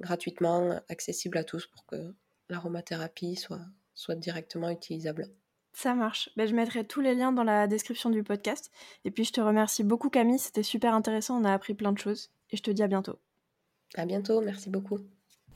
gratuitement, 0.00 0.80
accessible 0.88 1.36
à 1.36 1.44
tous 1.44 1.66
pour 1.66 1.84
que 1.84 2.14
l'aromathérapie 2.48 3.36
soit, 3.36 3.60
soit 3.94 4.14
directement 4.14 4.70
utilisable. 4.70 5.28
Ça 5.72 5.94
marche. 5.94 6.30
Ben, 6.36 6.46
je 6.46 6.54
mettrai 6.54 6.84
tous 6.84 7.00
les 7.00 7.14
liens 7.14 7.32
dans 7.32 7.42
la 7.42 7.66
description 7.66 8.08
du 8.08 8.22
podcast. 8.22 8.70
Et 9.04 9.10
puis 9.10 9.24
je 9.24 9.32
te 9.32 9.40
remercie 9.40 9.82
beaucoup 9.82 10.08
Camille, 10.08 10.38
c'était 10.38 10.62
super 10.62 10.94
intéressant, 10.94 11.40
on 11.40 11.44
a 11.44 11.52
appris 11.52 11.74
plein 11.74 11.92
de 11.92 11.98
choses. 11.98 12.30
Et 12.50 12.56
je 12.56 12.62
te 12.62 12.70
dis 12.70 12.82
à 12.82 12.86
bientôt. 12.86 13.18
À 13.96 14.06
bientôt, 14.06 14.40
merci 14.40 14.70
beaucoup. 14.70 14.98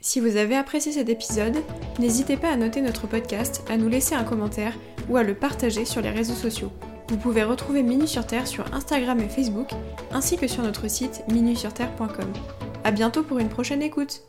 Si 0.01 0.21
vous 0.21 0.37
avez 0.37 0.57
apprécié 0.57 0.93
cet 0.93 1.09
épisode, 1.09 1.57
n'hésitez 1.99 2.37
pas 2.37 2.51
à 2.51 2.57
noter 2.57 2.81
notre 2.81 3.09
podcast, 3.09 3.65
à 3.69 3.77
nous 3.77 3.89
laisser 3.89 4.15
un 4.15 4.25
commentaire 4.25 4.75
ou 5.09 5.17
à 5.17 5.25
le 5.25 5.35
partager 5.35 5.85
sur 5.85 6.01
les 6.01 6.11
réseaux 6.11 6.35
sociaux. 6.35 6.73
Vous 7.09 7.17
pouvez 7.17 7.43
retrouver 7.43 7.83
Minu 7.83 8.07
sur 8.07 8.27
Terre 8.27 8.47
sur 8.47 8.73
Instagram 8.75 9.19
et 9.21 9.29
Facebook, 9.29 9.71
ainsi 10.13 10.37
que 10.37 10.47
sur 10.47 10.63
notre 10.63 10.89
site 10.89 11.25
minusurterre.com. 11.33 12.33
A 12.85 12.91
bientôt 12.91 13.23
pour 13.23 13.39
une 13.39 13.49
prochaine 13.49 13.83
écoute 13.83 14.23